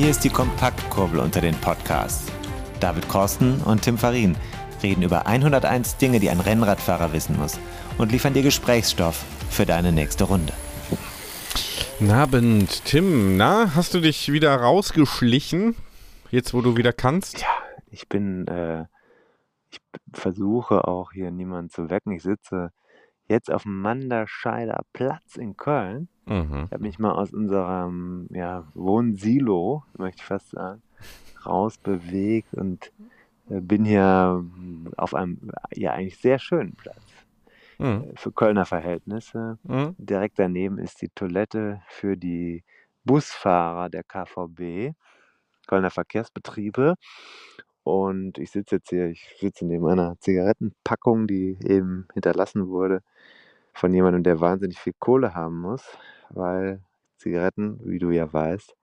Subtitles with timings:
[0.00, 2.32] Hier ist die Kompaktkurbel unter den Podcasts.
[2.80, 4.34] David Korsten und Tim Farin
[4.82, 7.60] reden über 101 Dinge, die ein Rennradfahrer wissen muss
[7.98, 10.54] und liefern dir Gesprächsstoff für deine nächste Runde.
[11.98, 13.36] Guten Abend, Tim.
[13.36, 15.76] Na, hast du dich wieder rausgeschlichen?
[16.30, 17.38] Jetzt, wo du wieder kannst?
[17.38, 17.48] Ja,
[17.90, 18.86] ich bin, äh,
[19.70, 19.80] ich
[20.14, 22.12] versuche auch hier niemanden zu wecken.
[22.12, 22.70] Ich sitze
[23.28, 26.08] jetzt auf dem Manderscheider Platz in Köln.
[26.30, 26.64] Mhm.
[26.66, 30.80] Ich habe mich mal aus unserem ja, Wohnsilo, möchte ich fast sagen,
[31.44, 32.92] rausbewegt und
[33.50, 34.44] äh, bin hier
[34.96, 37.02] auf einem ja eigentlich sehr schönen Platz
[37.80, 38.04] Mhm.
[38.04, 39.58] äh, für Kölner Verhältnisse.
[39.64, 39.96] Mhm.
[39.98, 42.62] Direkt daneben ist die Toilette für die
[43.04, 44.94] Busfahrer der KVB,
[45.66, 46.94] Kölner Verkehrsbetriebe.
[47.82, 53.02] Und ich sitze jetzt hier, ich sitze neben einer Zigarettenpackung, die eben hinterlassen wurde
[53.72, 55.84] von jemandem, der wahnsinnig viel Kohle haben muss,
[56.30, 56.82] weil
[57.18, 58.76] Zigaretten, wie du ja weißt,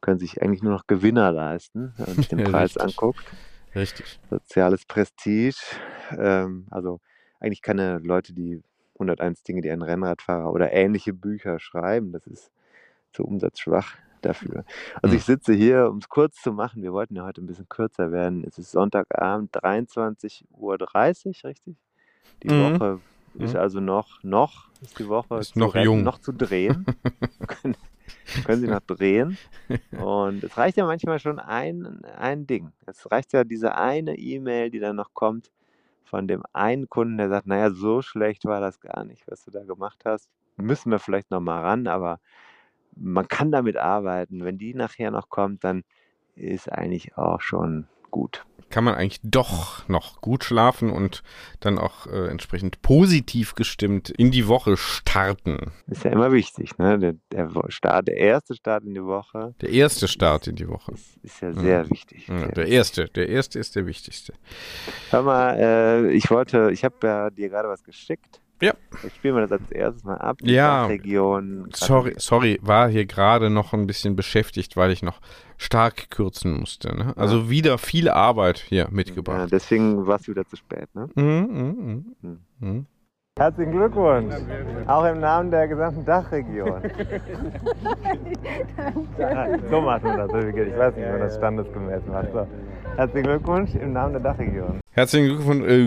[0.00, 2.76] können sich eigentlich nur noch Gewinner leisten, wenn man sich den Ja, Preis richtig.
[2.76, 3.32] anguckt.
[3.74, 4.20] Richtig.
[4.30, 5.56] Soziales Prestige.
[6.16, 7.00] Ähm, also
[7.40, 8.62] eigentlich keine Leute, die
[8.98, 12.12] 101 Dinge, die ein Rennradfahrer oder ähnliche Bücher schreiben.
[12.12, 12.50] Das ist
[13.12, 14.64] zu umsatzschwach dafür.
[15.02, 15.16] Also Hm.
[15.16, 16.82] ich sitze hier, um es kurz zu machen.
[16.82, 18.44] Wir wollten ja heute ein bisschen kürzer werden.
[18.46, 21.76] Es ist Sonntagabend, 23.30 Uhr, richtig?
[22.42, 22.56] Die Mhm.
[22.56, 23.02] Woche
[23.38, 23.60] ist Mhm.
[23.60, 26.02] also noch, noch ist die Woche Ist noch retten, jung.
[26.02, 26.84] noch zu drehen.
[27.46, 27.76] können,
[28.44, 29.38] können Sie noch drehen.
[29.98, 32.72] Und es reicht ja manchmal schon ein, ein Ding.
[32.86, 35.50] Es reicht ja diese eine E-Mail, die dann noch kommt
[36.04, 39.50] von dem einen Kunden, der sagt, naja, so schlecht war das gar nicht, was du
[39.50, 40.28] da gemacht hast.
[40.56, 42.20] Müssen wir vielleicht noch mal ran, aber
[42.94, 44.44] man kann damit arbeiten.
[44.44, 45.82] Wenn die nachher noch kommt, dann
[46.36, 48.44] ist eigentlich auch schon gut.
[48.68, 51.22] Kann man eigentlich doch noch gut schlafen und
[51.60, 55.70] dann auch äh, entsprechend positiv gestimmt in die Woche starten.
[55.86, 56.98] Ist ja immer wichtig, ne?
[56.98, 60.92] Der, der Start, der erste Start in die Woche Der erste Start in die Woche.
[60.92, 62.26] ist, ist ja sehr wichtig.
[62.26, 64.32] Ja, sehr der erste, der erste ist der wichtigste.
[65.10, 68.40] Hör mal, äh, ich wollte, ich habe ja dir gerade was geschickt.
[68.60, 68.72] Ja.
[69.06, 70.38] Ich spiele mir das als erstes mal ab.
[70.42, 70.86] Ja.
[70.86, 71.68] Region.
[71.74, 75.20] Sorry, sorry, war hier gerade noch ein bisschen beschäftigt, weil ich noch
[75.58, 76.94] stark kürzen musste.
[76.96, 77.12] Ne?
[77.16, 79.48] Also wieder viel Arbeit hier Ja, mitgebracht.
[79.52, 81.08] deswegen warst du wieder zu spät, ne?
[81.14, 82.86] Mhm, mhm, mhm.
[83.38, 84.34] Herzlichen Glückwunsch.
[84.86, 86.82] Auch im Namen der gesamten Dachregion.
[89.18, 90.28] Ja, so macht man das.
[90.30, 92.32] Ich weiß nicht, wie man das standesgemäß macht.
[92.32, 92.46] So.
[92.96, 94.80] Herzlichen Glückwunsch im Namen der Dachregion.
[94.90, 95.84] Herzlichen Glückwunsch, äh,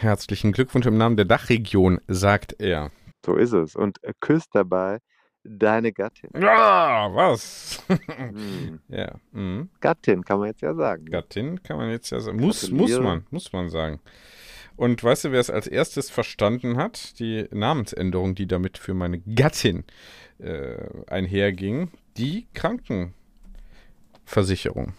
[0.00, 2.90] herzlichen Glückwunsch im Namen der Dachregion, sagt er.
[3.24, 3.76] So ist es.
[3.76, 4.98] Und küsst dabei
[5.44, 6.30] deine Gattin.
[6.42, 7.84] Ah, was?
[8.08, 8.80] Hm.
[8.88, 9.70] ja, mhm.
[9.80, 11.04] Gattin kann man jetzt ja sagen.
[11.06, 12.40] Gattin kann man jetzt ja sagen.
[12.40, 14.00] Muss, muss man, muss man sagen.
[14.80, 17.18] Und weißt du, wer es als erstes verstanden hat?
[17.18, 19.84] Die Namensänderung, die damit für meine Gattin
[20.38, 21.90] äh, einherging.
[22.16, 24.94] Die Krankenversicherung.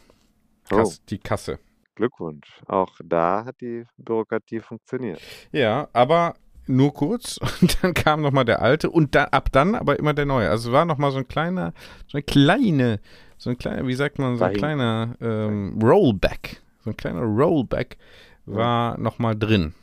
[0.72, 1.58] Oh, Kass, Die Kasse.
[1.96, 2.62] Glückwunsch.
[2.68, 5.20] Auch da hat die Bürokratie funktioniert.
[5.52, 6.36] Ja, aber
[6.68, 7.40] nur kurz.
[7.62, 10.48] Und dann kam nochmal der alte und da, ab dann aber immer der neue.
[10.48, 11.74] Also war nochmal so ein kleiner,
[12.06, 13.00] so eine kleine,
[13.36, 16.62] so ein kleiner, wie sagt man, so ein kleiner ähm, Rollback.
[16.84, 17.98] So ein kleiner Rollback
[18.46, 19.74] war nochmal drin.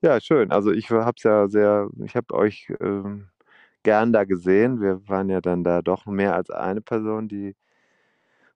[0.00, 0.50] Ja, schön.
[0.50, 3.28] Also ich habe es ja sehr, ich habe euch ähm,
[3.82, 4.80] gern da gesehen.
[4.80, 7.56] Wir waren ja dann da doch mehr als eine Person, die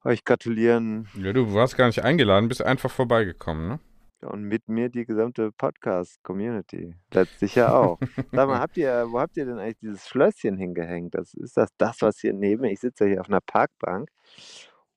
[0.05, 3.81] euch gratulieren Ja, du warst gar nicht eingeladen, bist einfach vorbeigekommen, ne?
[4.22, 6.94] und mit mir die gesamte Podcast-Community.
[7.12, 7.99] Letztlich ja auch.
[8.32, 11.15] Sag mal, habt ihr, wo habt ihr denn eigentlich dieses Schlösschen hingehängt?
[11.15, 14.11] Das, ist das das, was hier neben mir, ich sitze ja hier auf einer Parkbank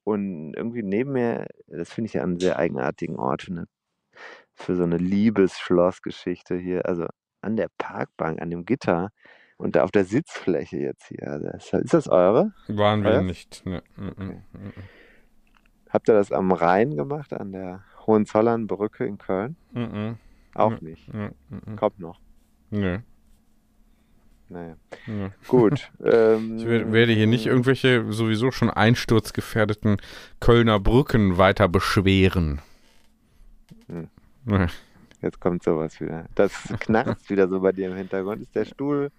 [0.03, 3.65] und irgendwie neben mir, das finde ich ja einen sehr eigenartigen Ort für, eine,
[4.55, 7.05] für so eine Liebesschlossgeschichte hier, also
[7.41, 9.09] an der Parkbank, an dem Gitter
[9.57, 11.27] und da auf der Sitzfläche jetzt hier.
[11.29, 12.51] Also ist, ist das eure?
[12.67, 13.21] Waren wir Ja?
[13.21, 13.65] nicht.
[13.65, 14.41] Ne, mm, mm, Okay.
[14.53, 14.73] mm.
[15.89, 19.55] Habt ihr das am Rhein gemacht, an der Hohenzollern-Brücke in Köln?
[19.71, 20.13] Mm,
[20.55, 20.77] Auch Ja.
[20.81, 21.13] nicht.
[21.13, 21.75] mm.
[21.77, 22.19] Kommt noch.
[22.69, 22.99] Nö.
[24.49, 24.75] Naja.
[25.07, 25.29] nö.
[25.47, 25.91] Gut.
[26.03, 29.97] ähm, Ich wer- werde hier nicht irgendwelche sowieso schon einsturzgefährdeten
[30.39, 32.61] Kölner Brücken weiter beschweren.
[33.87, 34.07] Hm.
[35.21, 36.25] Jetzt kommt sowas wieder.
[36.35, 38.41] Das knarzt wieder so bei dir im Hintergrund.
[38.41, 39.11] Ist der Stuhl,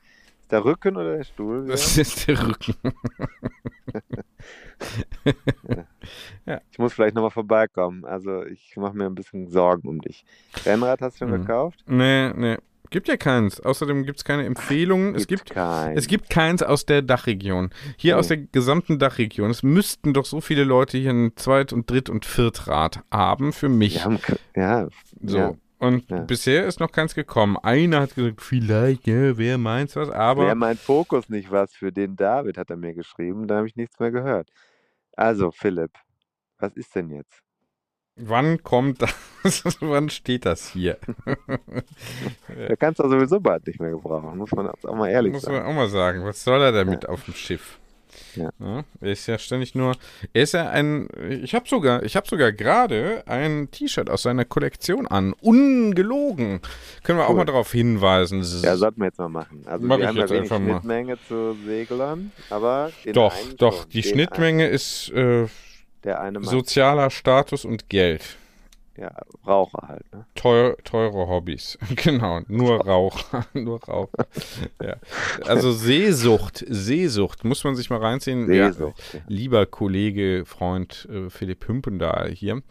[0.43, 1.65] ist der Rücken oder der Stuhl?
[1.65, 1.73] wieder?
[1.73, 2.75] Das ist der Rücken.
[6.71, 8.05] Ich muss vielleicht nochmal vorbeikommen.
[8.05, 10.25] Also ich mache mir ein bisschen Sorgen um dich.
[10.65, 11.41] Rennrad hast du schon Mhm.
[11.41, 11.83] gekauft?
[11.87, 12.57] Nee, nee.
[12.91, 13.61] Gibt ja keins.
[13.61, 15.15] Außerdem gibt es keine Empfehlungen.
[15.15, 15.97] Es gibt, kein.
[15.97, 17.71] es gibt keins aus der Dachregion.
[17.97, 18.37] Hier aus Nee.
[18.37, 19.51] der gesamten Dachregion.
[19.51, 23.69] Es müssten doch so viele Leute hier ein Zweit- und Dritt- und Viertrad haben für
[23.69, 24.05] mich.
[24.05, 24.19] Haben,
[24.55, 24.89] ja,
[25.23, 25.37] So.
[25.39, 25.55] ja.
[25.79, 26.21] Und Ja.
[26.21, 27.59] bisher ist noch keins gekommen.
[27.63, 31.93] Einer hat gesagt, vielleicht, ja, wer meint was, aber Wäre mein Fokus nicht was für
[31.93, 33.47] den David, hat er mir geschrieben.
[33.47, 34.49] Da habe ich nichts mehr gehört.
[35.13, 35.91] Also, Philipp,
[36.59, 37.43] was ist denn jetzt?
[38.17, 39.15] Wann kommt das?
[39.81, 40.99] wann steht das hier?
[42.69, 45.57] Da kannst du sowieso bald nicht mehr gebrauchen, muss man auch mal ehrlich Muss sagen.
[45.59, 46.25] man auch mal sagen.
[46.25, 47.79] Was soll er damit auf dem Schiff?
[48.35, 48.51] Ja.
[49.01, 49.95] er ist ja ständig nur.
[50.33, 51.09] Er ist ja ein.
[51.43, 55.35] Ich habe sogar, ich habe sogar gerade ein T-Shirt aus seiner Kollektion an.
[55.41, 56.61] Ungelogen.
[57.03, 57.37] Können wir auch Cool.
[57.37, 58.43] mal darauf hinweisen.
[58.63, 59.63] Ja, sollten wir jetzt mal machen.
[59.67, 60.73] Also Mach wir ich haben ja jetzt wenig einfach mal.
[60.81, 63.85] Schnittmenge zu Seglern, aber doch, doch.
[63.85, 65.47] Die Schnittmenge ist äh,
[66.07, 68.39] der eine Mann, sozialer Status und Geld.
[68.97, 69.11] ja,
[69.47, 70.11] Raucher halt.
[70.15, 70.25] Ne?
[70.35, 71.79] Teuer, teure Hobbys.
[71.97, 73.47] genau, nur Raucher.
[73.53, 74.27] nur Raucher.
[74.83, 74.97] ja.
[75.45, 78.51] Also Seesucht, Seesucht, muss man sich mal reinziehen.
[78.51, 78.73] Ja,
[79.29, 82.63] lieber Kollege, Freund äh, Philipp Hümpendahl hier,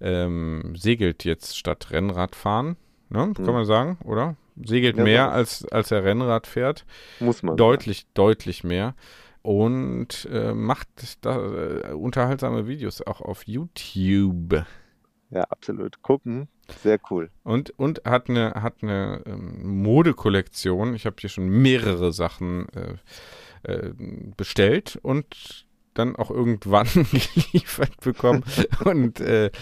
[0.00, 2.76] ähm, segelt jetzt statt Rennradfahren.
[3.10, 3.32] Ne?
[3.34, 3.52] Kann Hm.
[3.52, 4.36] man sagen, oder?
[4.64, 6.86] Segelt mehr, als, als er Rennrad fährt.
[7.20, 7.58] Muss man.
[7.58, 8.94] Deutlich, deutlich mehr.
[9.46, 10.88] Und äh, macht
[11.20, 14.64] da, äh, unterhaltsame Videos auch auf YouTube.
[15.30, 16.02] Ja, absolut.
[16.02, 16.48] Gucken,
[16.82, 17.30] sehr cool.
[17.44, 20.96] Und, und hat eine, hat eine ähm, Modekollektion.
[20.96, 23.92] Ich habe hier schon mehrere Sachen äh, äh,
[24.36, 25.64] bestellt und
[25.94, 28.42] dann auch irgendwann geliefert bekommen
[28.84, 29.52] und äh,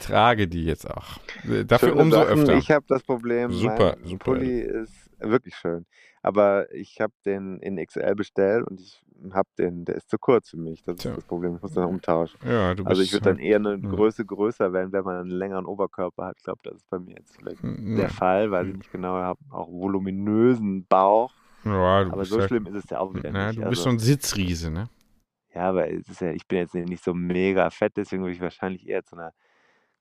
[0.00, 1.18] trage die jetzt auch.
[1.46, 2.40] Äh, Dafür Schöne umso Sachen.
[2.40, 2.56] öfter.
[2.56, 4.24] Ich habe das Problem, Super, mein super.
[4.24, 5.84] Pulli ist wirklich schön.
[6.22, 10.50] Aber ich habe den in XL bestellt und ich habe den, der ist zu kurz
[10.50, 10.82] für mich.
[10.82, 11.14] Das ist Tja.
[11.14, 11.56] das Problem.
[11.56, 12.38] Ich muss den umtauschen.
[12.44, 13.88] ja, du bist Also ich würde dann halt- eher eine ja.
[13.88, 16.36] Größe größer werden, wenn man einen längeren Oberkörper hat.
[16.38, 19.14] Ich glaube, das ist bei mir jetzt vielleicht Ja, der Fall, weil ich nicht genau
[19.14, 21.32] habe, auch voluminösen Bauch.
[21.64, 23.58] ja, du Aber bist so ja, schlimm ist es ja auch wieder na, nicht.
[23.58, 24.88] du bist Also, so ein Sitzriese, ne?
[25.54, 28.40] ja, aber es ist ja, ich bin jetzt nicht so mega fett, deswegen würde ich
[28.40, 29.32] wahrscheinlich eher zu einer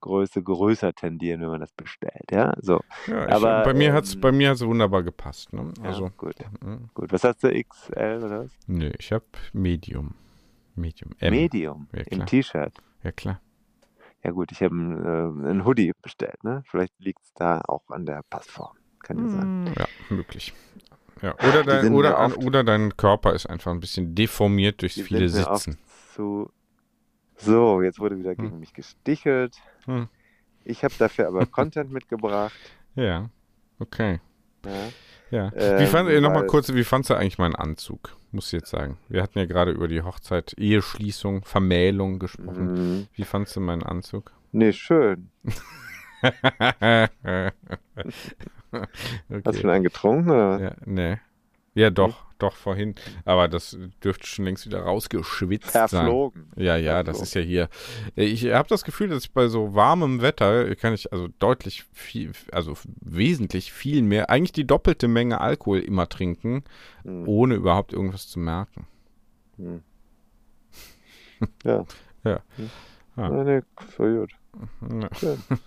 [0.06, 2.30] Größe größer tendieren, wenn man das bestellt.
[2.32, 2.80] Ja, so.
[3.08, 5.74] Ja, ich, Aber, bei mir hat's, ähm, bei mir hat's wunderbar gepasst, ne?
[5.80, 6.36] Ja, Also, gut.
[6.62, 7.12] mm, Gut.
[7.12, 8.52] Was hast du, XL oder was?
[8.68, 10.14] nö, ich habe Medium.
[10.76, 11.12] Medium.
[11.20, 11.34] M.
[11.34, 12.26] Medium Ja, im.
[12.28, 12.74] T-Shirt.
[13.04, 13.42] Ja, klar.
[14.24, 15.04] Ja gut, ich habe einen,
[15.44, 16.44] äh, einen Hoodie bestellt.
[16.44, 16.64] Ne?
[16.68, 18.76] Vielleicht liegt es da auch an der Passform.
[19.00, 19.50] Kann ja sein.
[19.78, 20.54] Ja, möglich.
[21.24, 25.48] Ja, oder, dein, oder, oder dein Körper ist einfach ein bisschen deformiert durch viele mir
[25.50, 25.80] oft Sitzen.
[26.14, 26.52] zu.
[27.38, 29.56] So, jetzt wurde wieder gegen mich gestichelt.
[29.86, 30.08] Hm.
[30.64, 32.54] Ich habe dafür aber Content mitgebracht.
[32.96, 33.30] Ja,
[33.80, 34.20] okay.
[34.66, 34.90] Ja.
[35.32, 35.52] Ja.
[35.52, 38.16] wie Ähm, fand, äh, Nochmal kurz, wie fandst du eigentlich meinen Anzug?
[38.32, 38.98] Muss ich jetzt sagen.
[39.10, 42.74] Wir hatten ja gerade über die Hochzeit, Eheschließung, Vermählung gesprochen.
[42.74, 43.08] Mhm.
[43.14, 44.32] Wie fandst du meinen Anzug?
[44.52, 45.30] Nee, schön.
[46.22, 47.08] okay.
[49.46, 50.30] Hast du schon einen getrunken?
[50.30, 50.60] Oder?
[50.60, 51.18] Ja, nee.
[51.74, 52.96] Ja, doch, doch, vorhin.
[53.24, 55.88] Aber das dürfte schon längst wieder rausgeschwitzt sein.
[55.88, 56.52] Verflogen.
[56.56, 57.24] Ja, ja, das Verflogen.
[57.24, 57.70] ist ja hier.
[58.16, 62.74] Ich habe das Gefühl, dass bei so warmem Wetter kann ich also deutlich viel, also
[63.02, 66.64] wesentlich viel mehr, eigentlich die doppelte Menge Alkohol immer trinken,
[67.04, 67.28] Hm.
[67.28, 68.88] ohne überhaupt irgendwas zu merken.
[69.58, 69.82] Hm.
[71.64, 71.84] Ja.
[72.24, 72.40] Ja.
[72.56, 72.70] Hm.
[73.18, 73.30] Ah.
[73.30, 73.62] Nee, nee,
[73.96, 74.32] voll gut.
[74.82, 75.10] Ja.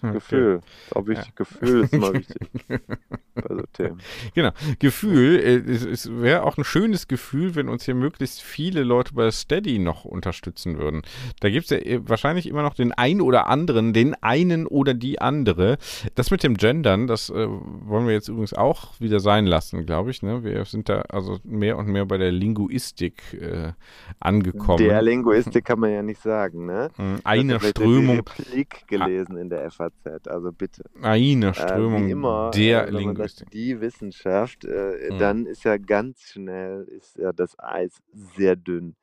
[0.12, 0.60] Gefühl.
[0.86, 1.34] Ist auch wichtig.
[1.34, 2.50] Gefühl ist immer wichtig.
[2.68, 4.00] bei so Themen.
[4.34, 4.50] Genau.
[4.78, 9.14] Gefühl, äh, es, es wäre auch ein schönes Gefühl, wenn uns hier möglichst viele Leute
[9.14, 11.02] bei Steady noch unterstützen würden.
[11.40, 14.94] Da gibt es ja äh, wahrscheinlich immer noch den einen oder anderen, den einen oder
[14.94, 15.78] die andere.
[16.14, 20.10] Das mit dem Gendern, das äh, wollen wir jetzt übrigens auch wieder sein lassen, glaube
[20.10, 20.22] ich.
[20.22, 20.44] Ne?
[20.44, 23.72] Wir sind da also mehr und mehr bei der Linguistik äh,
[24.20, 24.78] angekommen.
[24.78, 26.90] Der Linguistik kann man ja nicht sagen, ne?
[26.96, 27.20] Mhm.
[27.24, 30.84] Eine ja Strömung, Replik gelesen in der FAZ, also bitte.
[31.02, 33.50] eine Äh, Strömung wie immer, der äh, sagt, Linguistik.
[33.52, 35.18] die Wissenschaft, äh, Mhm.
[35.18, 38.96] dann ist ja ganz schnell ist ja das Eis sehr dünn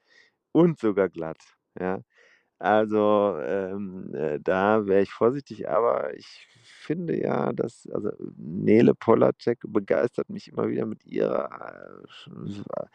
[0.51, 1.39] und sogar glatt.
[1.79, 2.01] Ja,
[2.59, 6.47] also ähm, äh, da wäre ich vorsichtig, aber ich
[6.85, 12.85] finde ja, dass also Nele Polacek begeistert mich immer wieder mit ihrer äh,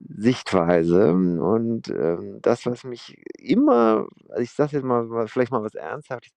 [0.00, 5.74] Sichtweise und ähm, das, was mich immer, also ich sage jetzt mal vielleicht mal was
[5.74, 6.32] Ernsthaftes,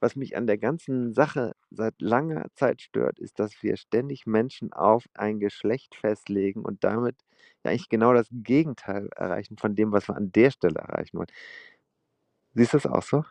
[0.00, 4.72] was mich an der ganzen Sache seit langer Zeit stört, ist, dass wir ständig Menschen
[4.72, 7.16] auf ein Geschlecht festlegen und damit
[7.64, 11.30] ja eigentlich genau das Gegenteil erreichen von dem, was wir an der Stelle erreichen wollen.
[12.54, 13.24] Siehst du das auch so?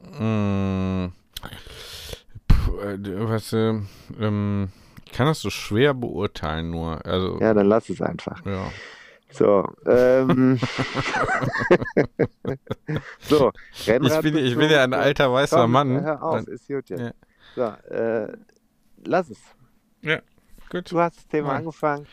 [0.00, 1.12] Mm,
[1.44, 2.05] äh, d-
[2.76, 3.82] weißt du,
[4.20, 4.68] ähm,
[5.04, 7.04] ich kann das so schwer beurteilen nur.
[7.06, 8.44] Also, Ja, dann lass es einfach.
[8.44, 8.70] ja.
[9.30, 10.58] So, ähm,
[13.20, 16.00] so, Ich Rennrad bin, ich bin ja ein alter weißer Komm, Mann.
[16.00, 17.12] Hör auf, Dann- ist gut jetzt.
[17.56, 17.78] Ja.
[17.88, 18.32] So, äh,
[19.04, 19.38] lass es.
[20.02, 20.20] Ja,
[20.70, 21.54] gut, Du hast das Thema Ja.
[21.56, 22.06] angefangen.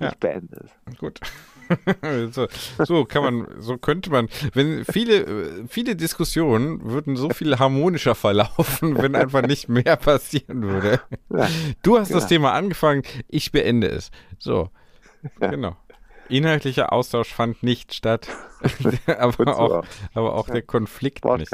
[0.00, 0.08] Ja.
[0.08, 0.98] Ich beende es.
[0.98, 1.20] gut.
[2.30, 2.46] so,
[2.84, 8.96] so kann man, so könnte man, wenn viele, viele Diskussionen würden so viel harmonischer verlaufen,
[8.98, 11.00] wenn einfach nicht mehr passieren würde.
[11.30, 11.48] Ja,
[11.82, 12.28] Du hast das Ja.
[12.28, 14.10] Thema angefangen, ich beende es.
[14.38, 14.70] So,
[15.40, 15.76] genau.
[16.28, 18.28] Inhaltlicher Austausch fand nicht statt,
[19.06, 21.52] aber auch, aber auch der Konflikt nicht.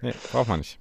[0.00, 0.78] Nee, braucht man nicht.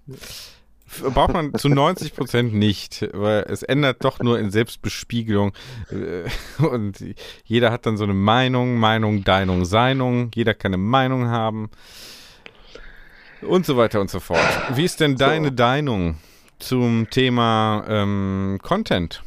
[1.14, 5.54] Braucht man zu 90 Prozent nicht, weil es ändert doch nur in Selbstbespiegelung.
[5.90, 6.30] äh,
[6.66, 7.04] Und
[7.44, 10.32] jeder hat dann so eine Meinung, Meinung, Deinung, Seinung.
[10.34, 11.70] Jeder kann eine Meinung haben.
[13.42, 14.40] Und so weiter und so fort.
[14.74, 16.18] Wie ist denn deine Deinung
[16.60, 19.24] zum Thema ähm, Content?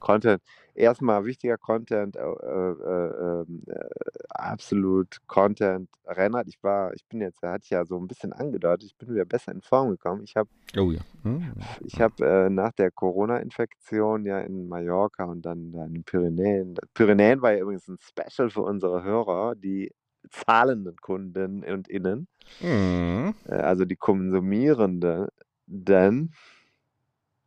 [0.00, 0.42] Content.
[0.78, 3.88] Erstmal wichtiger Content, äh, äh, ähm, äh,
[4.30, 5.88] absolut Content.
[6.04, 9.12] Reinhard, ich war, ich bin jetzt, er hat ja so ein bisschen angedeutet, ich bin
[9.12, 10.22] wieder besser in Form gekommen.
[10.22, 11.00] Ich habe Oh ja.
[11.24, 11.52] Hm.
[11.84, 16.76] ich hab, äh, nach der Corona-Infektion ja in Mallorca und dann da in den Pyrenäen.
[16.94, 19.90] Pyrenäen war ja übrigens ein Special für unsere Hörer, die
[20.30, 22.28] zahlenden Kunden und Innen,
[22.60, 23.34] Hm.
[23.48, 25.26] äh, also die Konsumierenden,
[25.66, 26.30] denn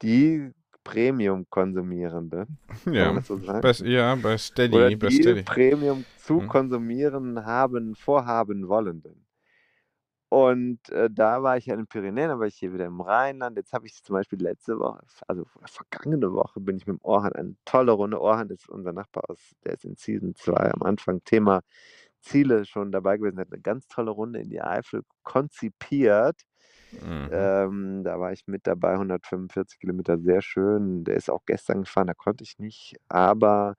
[0.02, 0.52] die
[2.86, 3.22] Man Ja.
[3.22, 3.38] so?
[3.62, 4.76] Bei, ja, bei Steady.
[4.76, 5.44] Oder bei die Steady.
[5.44, 6.48] Premium zu Hm.
[6.48, 9.26] konsumieren haben, vorhaben wollenden.
[10.34, 13.02] Und äh, da war ich ja in den Pyrenäen, da war ich hier wieder im
[13.02, 13.58] Rheinland.
[13.58, 17.34] Jetzt habe ich zum Beispiel letzte Woche, also vergangene Woche, bin ich mit dem Orhan
[17.34, 18.22] eine tolle Runde.
[18.22, 21.64] Orhan ist unser Nachbar aus, der ist in Season 2 am Anfang Thema
[22.22, 26.44] Ziele schon dabei gewesen, hat eine ganz tolle Runde in die Eifel konzipiert.
[26.92, 27.30] Mhm.
[27.32, 31.04] Ähm, da war ich mit dabei, 145 Kilometer, sehr schön.
[31.04, 32.98] Der ist auch gestern gefahren, da konnte ich nicht.
[33.08, 33.76] Aber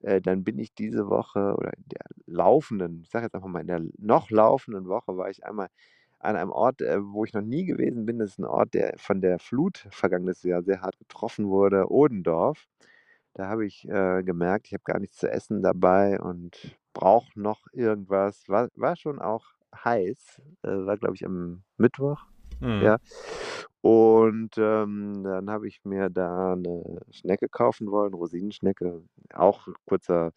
[0.00, 3.60] äh, dann bin ich diese Woche oder in der laufenden, ich sage jetzt einfach mal,
[3.60, 5.68] in der noch laufenden Woche war ich einmal
[6.20, 8.18] an einem Ort, äh, wo ich noch nie gewesen bin.
[8.18, 12.66] Das ist ein Ort, der von der Flut vergangenes Jahr sehr hart getroffen wurde, Odendorf.
[13.34, 17.66] Da habe ich äh, gemerkt, ich habe gar nichts zu essen dabei und brauche noch
[17.72, 18.48] irgendwas.
[18.48, 19.46] War, war schon auch
[19.84, 22.26] heiß, äh, war glaube ich am Mittwoch.
[22.60, 22.82] Mhm.
[22.82, 22.98] Ja.
[23.80, 29.02] Und ähm, dann habe ich mir da eine Schnecke kaufen wollen, Rosinenschnecke.
[29.34, 30.32] Auch kurzer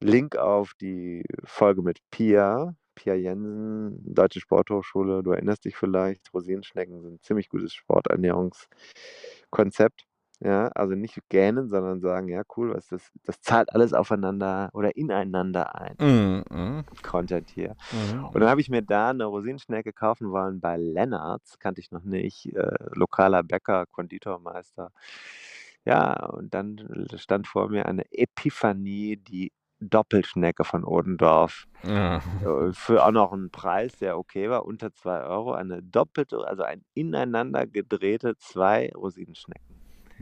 [0.00, 5.22] Link auf die Folge mit Pia, Pia Jensen, Deutsche Sporthochschule.
[5.22, 10.04] Du erinnerst dich vielleicht, Rosinenschnecken sind ein ziemlich gutes Sporternährungskonzept.
[10.44, 14.96] Ja, also nicht gähnen, sondern sagen, ja, cool, was das, das zahlt alles aufeinander oder
[14.96, 15.94] ineinander ein.
[16.00, 16.44] Mhm.
[16.50, 16.84] Mhm.
[17.02, 17.76] Content hier.
[17.92, 18.24] Mhm.
[18.24, 22.02] Und dann habe ich mir da eine Rosinenschnecke kaufen wollen bei Lennarts, kannte ich noch
[22.02, 24.90] nicht, äh, lokaler Bäcker, Konditormeister.
[25.84, 31.66] Ja, und dann stand vor mir eine Epiphanie, die Doppelschnecke von Odendorf.
[31.84, 32.16] Ja.
[32.16, 35.52] Äh, Für auch noch einen Preis, der okay war, unter 2 Euro.
[35.52, 39.71] Eine doppelte, also ein ineinander gedrehte zwei Rosinenschnecken.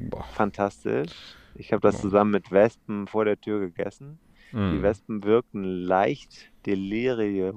[0.09, 0.25] Boah.
[0.33, 1.13] Fantastisch.
[1.55, 2.03] Ich habe das Boah.
[2.03, 4.19] zusammen mit Wespen vor der Tür gegessen.
[4.53, 4.83] Die Mhm.
[4.83, 7.55] Wespen wirkten leicht deliriös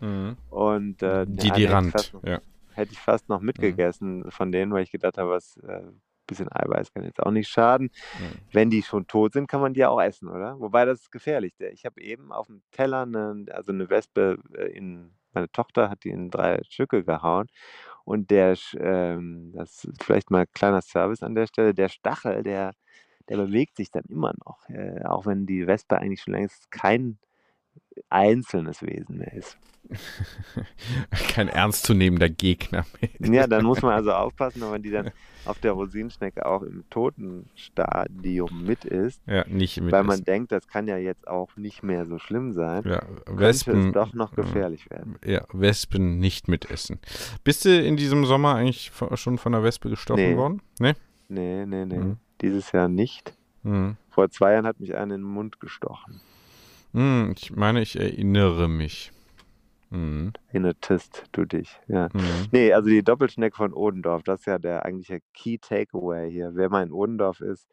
[0.00, 0.36] Mhm.
[0.50, 1.90] und äh, ja, hätte, ich Delirant.
[1.90, 2.40] fast noch, Ja.
[2.72, 5.82] hätte ich fast noch mitgegessen von denen, weil ich gedacht habe, was äh,
[6.26, 7.90] bisschen Eiweiß kann jetzt auch nicht schaden.
[8.20, 8.38] Mhm.
[8.52, 10.60] Wenn die schon tot sind, kann man die auch essen, oder?
[10.60, 11.54] Wobei das ist gefährlich.
[11.72, 16.02] Ich habe eben auf dem Teller eine, also eine Wespe äh, in meine Tochter hat
[16.02, 17.46] die in drei Stücke gehauen
[18.04, 22.42] und der, ähm, das ist vielleicht mal ein kleiner Service an der Stelle, der Stachel,
[22.42, 22.72] der,
[23.28, 27.18] der bewegt sich dann immer noch, äh, auch wenn die Wespe eigentlich schon längst kein
[28.08, 29.56] einzelnes Wesen mehr ist.
[31.30, 33.32] Kein ernstzunehmender Gegner mehr.
[33.34, 35.10] Ja, dann muss man also aufpassen, wenn man die dann
[35.46, 40.68] auf der Rosinenschnecke auch im Totenstadium mit isst, Ja, nicht mit weil man denkt, das
[40.68, 44.32] kann ja jetzt auch nicht mehr so schlimm sein, Ja, könnte Wespen, es doch noch
[44.34, 45.16] gefährlich werden.
[45.24, 46.98] ja, Wespen nicht mitessen.
[47.42, 50.36] Bist du in diesem Sommer eigentlich schon von einer Wespe gestochen Nee.
[50.36, 50.62] worden?
[50.78, 50.94] Nee?
[51.28, 51.98] Nee, nee, nee.
[51.98, 52.16] Mhm.
[52.40, 53.34] Dieses Jahr nicht.
[53.62, 53.96] Mhm.
[54.10, 56.20] Vor zwei Jahren hat mich einer in den Mund gestochen.
[56.92, 59.12] Hm, ich meine, ich erinnere mich.
[59.90, 60.32] Mhm.
[60.52, 62.08] Innetist, du dich, ja.
[62.12, 62.48] Mhm.
[62.52, 66.52] Nee, also die Doppelschnecke von Odendorf, das ist ja der eigentliche Key Takeaway hier.
[66.54, 67.68] Wer mal in Odendorf ist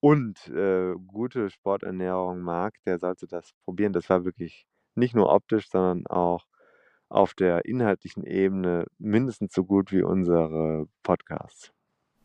[0.00, 3.92] und äh, gute Sporternährung mag, der sollte das probieren.
[3.92, 6.46] Das war wirklich nicht nur optisch, sondern auch
[7.08, 11.72] auf der inhaltlichen Ebene mindestens so gut wie unsere Podcasts.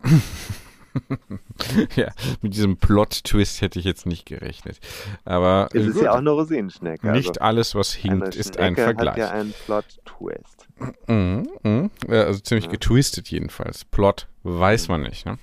[1.95, 2.09] ja,
[2.41, 4.79] mit diesem Plot-Twist hätte ich jetzt nicht gerechnet.
[5.25, 6.03] Aber Es ist gut.
[6.03, 7.11] ja auch eine Rosinenschnecke.
[7.11, 9.09] nicht also alles, was hinkt, ist ein Vergleich.
[9.11, 10.67] hat ja einen Plot-Twist.
[11.07, 11.89] Mhm.
[12.07, 12.71] Ja, also ziemlich Ja.
[12.71, 13.85] getwistet jedenfalls.
[13.85, 15.25] Plot weiß man nicht.
[15.25, 15.37] Ne?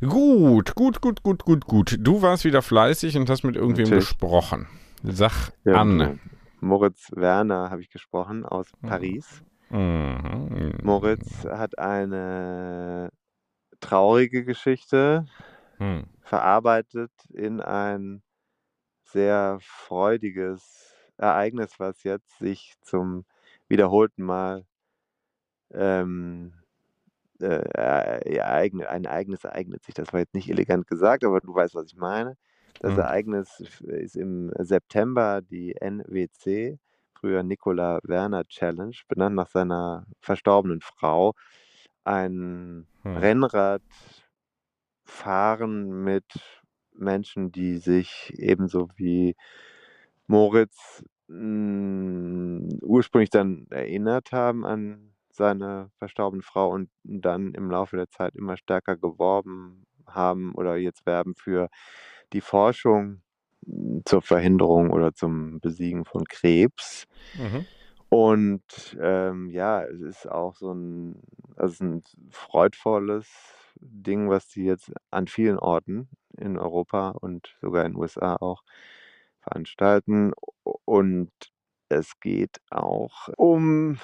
[0.00, 1.96] Gut, gut, gut, gut, gut, gut.
[2.00, 4.08] Du warst wieder fleißig und hast mit irgendwem Natürlich.
[4.08, 4.66] gesprochen.
[5.02, 6.00] Sag Ja, an.
[6.00, 6.14] äh,
[6.60, 8.88] Moritz Werner habe ich gesprochen aus Mhm.
[8.88, 9.42] Paris.
[9.70, 10.78] Mhm.
[10.82, 13.10] Moritz hat eine
[13.80, 15.28] traurige Geschichte
[15.78, 16.06] Mhm.
[16.20, 18.22] verarbeitet in ein
[19.04, 23.26] sehr freudiges Ereignis, was jetzt sich zum
[23.68, 24.66] wiederholten Mal
[25.72, 26.52] ähm,
[27.40, 27.46] äh,
[28.36, 29.94] ereignet, ein Ereignis ereignet sich.
[29.94, 32.36] Das war jetzt nicht elegant gesagt, aber du weißt, was ich meine.
[32.80, 32.98] Das mhm.
[32.98, 36.78] Ereignis ist im September die NWC,
[37.14, 41.34] früher Nicola Werner Challenge, benannt nach seiner verstorbenen Frau.
[42.06, 43.16] Ein hm.
[43.16, 43.80] Rennradfahren
[46.04, 46.24] mit
[46.92, 49.34] Menschen, die sich ebenso wie
[50.28, 57.96] Moritz mh, hm, ursprünglich dann erinnert haben an seine verstorbene Frau und dann im Laufe
[57.96, 61.68] der Zeit immer stärker geworben haben oder jetzt werben für
[62.32, 63.22] die Forschung
[63.66, 67.06] hm, zur Verhinderung oder zum Besiegen von Krebs.
[67.34, 67.66] Mhm.
[68.18, 71.20] Und ähm, ja, es ist auch so ein,
[71.54, 73.28] also ein freudvolles
[73.78, 76.08] Ding, was die jetzt an vielen Orten
[76.38, 78.62] in Europa und sogar in den USA auch
[79.42, 80.32] veranstalten.
[80.86, 81.30] Und
[81.90, 83.98] es geht auch um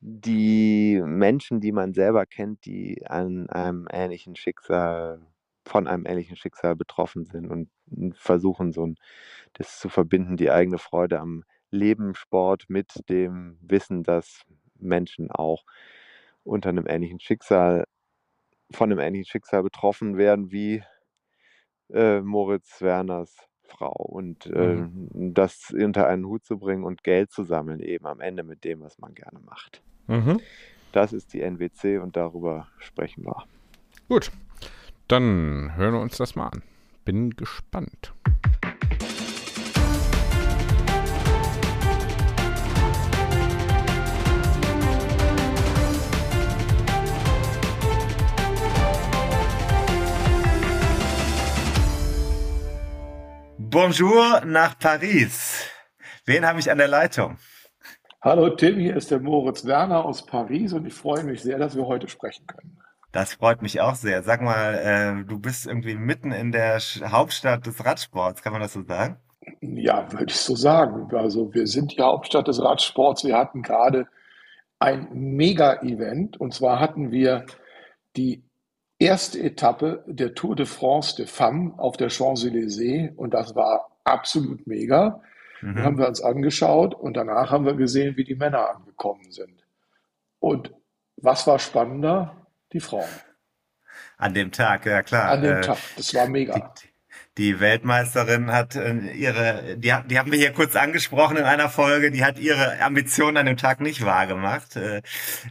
[0.00, 5.22] die Menschen, die man selber kennt, die an einem ähnlichen Schicksal,
[5.64, 7.70] von einem ähnlichen Schicksal betroffen sind und
[8.18, 8.96] versuchen, so ein,
[9.54, 14.44] das zu verbinden, die eigene Freude am Leben, Sport mit dem Wissen, dass
[14.78, 15.64] Menschen auch
[16.44, 17.84] unter einem ähnlichen Schicksal,
[18.70, 20.82] von einem ähnlichen Schicksal betroffen werden wie
[21.92, 23.92] äh, Moritz Werners Frau.
[23.92, 25.34] Und äh, mhm.
[25.34, 28.82] das unter einen Hut zu bringen und Geld zu sammeln, eben am Ende mit dem,
[28.82, 29.82] was man gerne macht.
[30.06, 30.40] Mhm.
[30.92, 33.44] Das ist die NWC und darüber sprechen wir.
[34.08, 34.30] Gut,
[35.08, 36.62] dann hören wir uns das mal an.
[37.04, 38.12] Bin gespannt.
[53.72, 55.66] Bonjour nach Paris.
[56.26, 57.38] Wen habe ich an der Leitung?
[58.20, 61.74] Hallo Tim, hier ist der Moritz Werner aus Paris und ich freue mich sehr, dass
[61.74, 62.76] wir heute sprechen können.
[63.12, 64.22] Das freut mich auch sehr.
[64.24, 68.74] Sag mal, äh, du bist irgendwie mitten in der Hauptstadt des Radsports, kann man das
[68.74, 69.16] so sagen?
[69.62, 71.08] Ja, würde ich so sagen.
[71.16, 73.24] Also wir sind die Hauptstadt des Radsports.
[73.24, 74.06] Wir hatten gerade
[74.80, 77.46] ein Mega-Event und zwar hatten wir
[78.16, 78.44] die
[79.02, 84.66] erste Etappe der Tour de France de Femmes auf der Champs-Élysées und das war absolut
[84.66, 85.22] mega.
[85.60, 85.74] Mhm.
[85.74, 89.64] Den haben wir uns angeschaut und danach haben wir gesehen, wie die Männer angekommen sind.
[90.38, 90.72] Und
[91.16, 92.46] was war spannender?
[92.72, 93.08] Die Frauen.
[94.16, 95.30] An dem Tag, ja klar.
[95.30, 96.58] An dem äh, Tag, das war mega.
[96.58, 96.88] Die,
[97.38, 102.10] die Weltmeisterin hat äh, ihre, die, die haben wir hier kurz angesprochen in einer Folge,
[102.10, 105.02] die hat ihre Ambitionen an dem Tag nicht wahrgemacht, äh,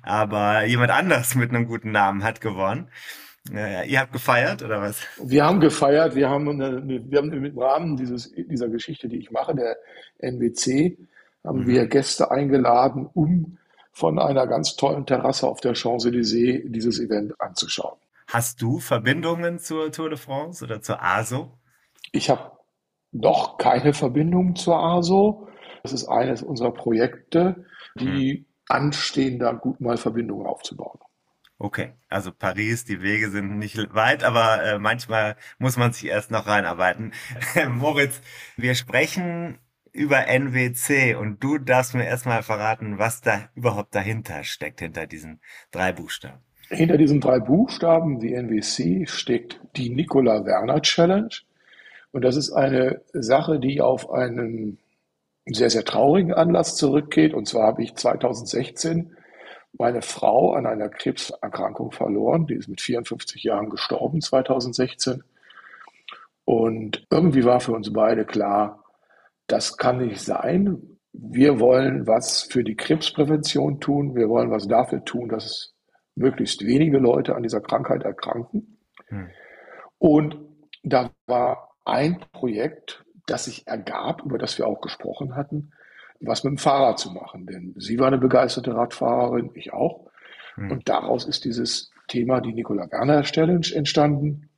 [0.02, 2.90] aber jemand anders mit einem guten Namen hat gewonnen.
[3.50, 5.02] Naja, ihr habt gefeiert oder was?
[5.22, 6.16] Wir haben gefeiert.
[6.16, 9.78] Wir haben, eine, wir haben im Rahmen dieses, dieser Geschichte, die ich mache, der
[10.20, 10.98] NWC,
[11.44, 11.68] haben mhm.
[11.68, 13.58] wir Gäste eingeladen, um
[13.92, 17.98] von einer ganz tollen Terrasse auf der Champs-Élysées dieses Event anzuschauen.
[18.28, 21.52] Hast du Verbindungen zur Tour de France oder zur ASO?
[22.12, 22.52] Ich habe
[23.12, 25.50] noch keine Verbindung zur ASO.
[25.84, 28.46] Das ist eines unserer Projekte, die mhm.
[28.70, 31.00] anstehen, da gut mal Verbindungen aufzubauen.
[31.64, 36.32] Okay, also Paris, die Wege sind nicht weit, aber äh, manchmal muss man sich erst
[36.32, 37.14] noch reinarbeiten.
[37.70, 38.20] Moritz,
[38.58, 39.60] wir sprechen
[39.92, 45.40] über NWC und du darfst mir erstmal verraten, was da überhaupt dahinter steckt, hinter diesen
[45.70, 46.40] drei Buchstaben.
[46.70, 51.30] Hinter diesen drei Buchstaben, die NWC, steckt die Nicola Werner Challenge.
[52.12, 54.80] Und das ist eine Sache, die auf einen
[55.46, 57.36] sehr, sehr traurigen Anlass zurückgeht.
[57.36, 59.16] Und zwar habe ich 2016
[59.78, 62.48] meine Frau an einer Krebserkrankung verloren.
[62.48, 65.24] Die ist mit 54 Jahren gestorben 2016.
[66.46, 68.84] Und irgendwie war für uns beide klar,
[69.48, 70.98] das kann nicht sein.
[71.14, 74.16] Wir wollen was für die Krebsprävention tun.
[74.16, 75.74] Wir wollen was dafür tun, dass
[76.16, 78.78] möglichst wenige Leute an dieser Krankheit erkranken.
[79.08, 79.30] Hm.
[79.98, 80.38] Und
[80.84, 85.72] da war ein Projekt, das sich ergab, über das wir auch gesprochen hatten,
[86.22, 87.46] was mit dem Fahrrad zu machen.
[87.46, 90.08] Denn sie war eine begeisterte Radfahrerin, ich auch.
[90.56, 90.72] Mhm.
[90.72, 94.50] Und daraus ist dieses Thema, die Nicola Werner Challenge, entstanden.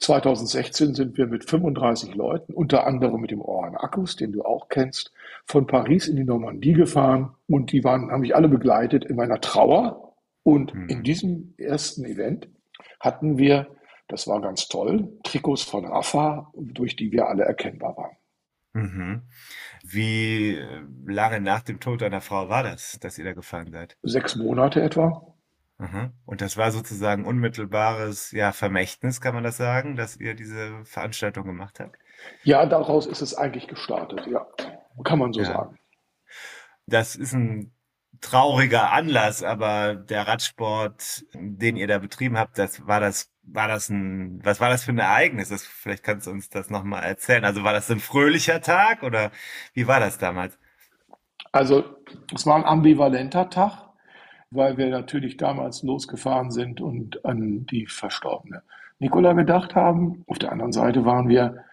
[0.00, 4.68] 2016 sind wir mit 35 Leuten, unter anderem mit dem Oran Akkus, den du auch
[4.68, 5.12] kennst,
[5.46, 9.40] von Paris in die Normandie gefahren und die waren, haben mich alle begleitet in meiner
[9.40, 10.14] Trauer.
[10.42, 10.88] Und mhm.
[10.88, 12.48] in diesem ersten Event
[13.00, 13.68] hatten wir,
[14.08, 18.16] das war ganz toll, Trikots von Rafa, durch die wir alle erkennbar waren.
[18.74, 19.22] Mhm.
[19.86, 20.58] Wie
[21.06, 23.98] lange nach dem Tod deiner Frau war das, dass ihr da gefahren seid?
[24.02, 25.34] Sechs Monate etwa.
[26.24, 31.44] Und das war sozusagen unmittelbares ja, Vermächtnis, kann man das sagen, dass ihr diese Veranstaltung
[31.44, 31.96] gemacht habt?
[32.44, 34.46] Ja, daraus ist es eigentlich gestartet, ja.
[35.04, 35.46] Kann man so Ja.
[35.46, 35.78] sagen.
[36.86, 37.74] Das ist ein
[38.20, 43.88] trauriger Anlass, aber der Radsport, den ihr da betrieben habt, das war das, war das
[43.90, 45.48] ein, was war das für ein Ereignis?
[45.50, 47.44] Das, vielleicht kannst du uns das nochmal erzählen.
[47.44, 49.30] Also war das ein fröhlicher Tag oder
[49.74, 50.58] wie war das damals?
[51.52, 51.84] Also,
[52.34, 53.90] es war ein ambivalenter Tag,
[54.50, 58.62] weil wir natürlich damals losgefahren sind und an die verstorbene
[58.98, 60.24] Nicola gedacht haben.
[60.26, 61.64] Auf der anderen Seite waren wir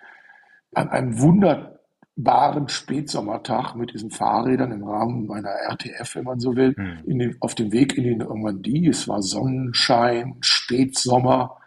[0.74, 6.76] an einem wunderbaren Spätsommertag mit diesen Fahrrädern im Rahmen meiner RTF, wenn man so will,
[6.76, 7.04] Hm.
[7.06, 8.88] den, auf dem Weg in die Normandie.
[8.88, 11.58] Es war Sonnenschein, Spätsommer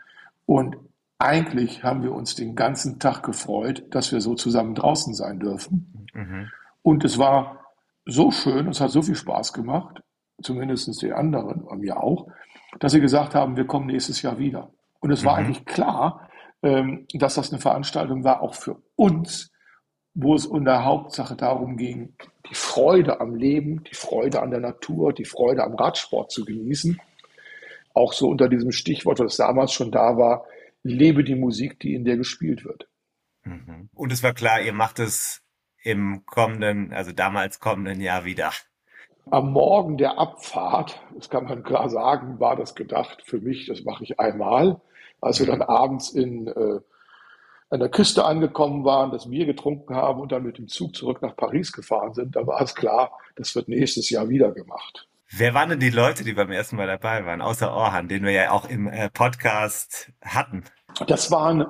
[0.46, 0.76] und
[1.18, 6.06] eigentlich haben wir uns den ganzen Tag gefreut, dass wir so zusammen draußen sein dürfen.
[6.12, 6.50] Mhm.
[6.82, 7.64] Und es war
[8.04, 10.02] so schön, es hat so viel Spaß gemacht,
[10.42, 12.28] zumindest den anderen, und mir auch,
[12.80, 14.70] dass sie gesagt haben, wir kommen nächstes Jahr wieder.
[15.00, 15.46] Und es war Mhm.
[15.46, 16.28] eigentlich klar,
[16.62, 19.52] ähm, dass das eine Veranstaltung war, auch für uns,
[20.14, 22.14] wo es in der Hauptsache darum ging,
[22.50, 27.00] die Freude am Leben, die Freude an der Natur, die Freude am Radsport zu genießen.
[27.94, 30.44] Auch so unter diesem Stichwort, was damals schon da war,
[30.82, 32.88] lebe die Musik, die in der gespielt wird.
[33.44, 33.88] Mhm.
[33.94, 35.42] Und es war klar, ihr macht es
[35.82, 38.50] im kommenden, also damals kommenden Jahr wieder.
[39.30, 43.84] Am Morgen der Abfahrt, das kann man klar sagen, war das gedacht für mich, das
[43.84, 44.80] mache ich einmal.
[45.20, 46.80] Als wir dann abends in, äh,
[47.70, 51.22] an der Küste angekommen waren, das Bier getrunken haben und dann mit dem Zug zurück
[51.22, 55.08] nach Paris gefahren sind, da war es klar, das wird nächstes Jahr wieder gemacht.
[55.30, 58.32] Wer waren denn die Leute, die beim ersten Mal dabei waren, außer Orhan, den wir
[58.32, 60.64] ja auch im äh, Podcast hatten?
[61.06, 61.66] Das waren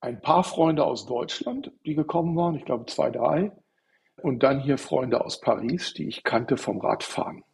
[0.00, 3.52] ein paar Freunde aus Deutschland, die gekommen waren, ich glaube zwei, drei.
[4.22, 7.44] Und dann hier Freunde aus Paris, die ich kannte vom Radfahren.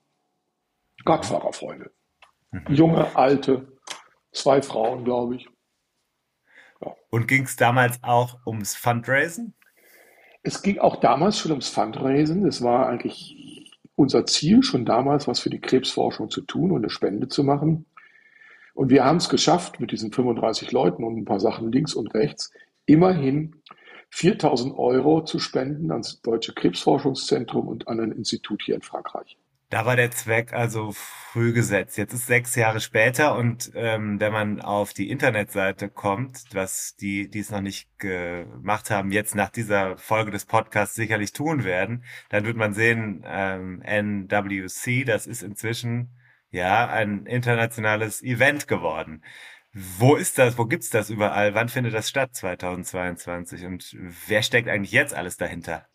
[1.05, 1.91] Radfahrerfreunde.
[2.69, 3.79] Junge, alte,
[4.33, 5.49] zwei Frauen, glaube ich.
[7.11, 9.55] Und ging es damals auch ums Fundraisen?
[10.43, 12.47] Es ging auch damals schon ums Fundraisen.
[12.47, 13.44] Es war eigentlich
[13.97, 17.87] unser Ziel, schon damals was für die Krebsforschung zu tun und eine Spende zu machen.
[18.75, 22.13] Und wir haben es geschafft, mit diesen 35 Leuten und ein paar Sachen links und
[22.15, 22.53] rechts,
[22.87, 23.57] immerhin
[24.11, 29.39] 4000 Euro zu spenden ans Deutsche Krebsforschungszentrum und an ein Institut hier in Frankreich.
[29.75, 31.99] Da war der Zweck also früh gesetzt.
[31.99, 37.29] Jetzt ist sechs Jahre später und ähm, wenn man auf die Internetseite kommt, was die,
[37.29, 42.05] die es noch nicht gemacht haben, jetzt nach dieser Folge des Podcasts sicherlich tun werden,
[42.29, 46.17] dann wird man sehen, ähm, NWC, das ist inzwischen
[46.53, 49.25] ja ein internationales Event geworden.
[49.73, 50.57] Wo ist das?
[50.57, 51.57] Wo gibt's das überall?
[51.57, 53.65] Wann findet das statt 2022?
[53.67, 53.97] Und
[54.29, 55.89] wer steckt eigentlich jetzt alles dahinter?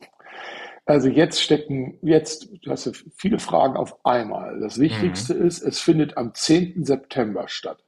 [0.89, 4.59] Also jetzt stecken, jetzt, du hast ja viele Fragen auf einmal.
[4.59, 6.83] Das Wichtigste ist, es findet am 10.
[6.83, 7.85] September statt.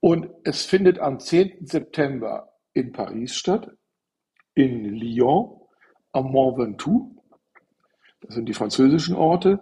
[0.00, 1.64] Und es findet am 10.
[1.64, 3.70] September in Paris statt,
[4.54, 5.60] in Lyon,
[6.10, 7.22] am Mont Ventoux,
[8.20, 9.60] das sind die französischen Orte,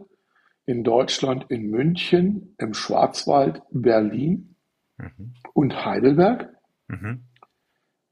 [0.65, 4.57] in Deutschland, in München, im Schwarzwald, Berlin
[4.97, 5.35] Mhm.
[5.53, 6.55] und Heidelberg.
[6.89, 7.25] Mhm.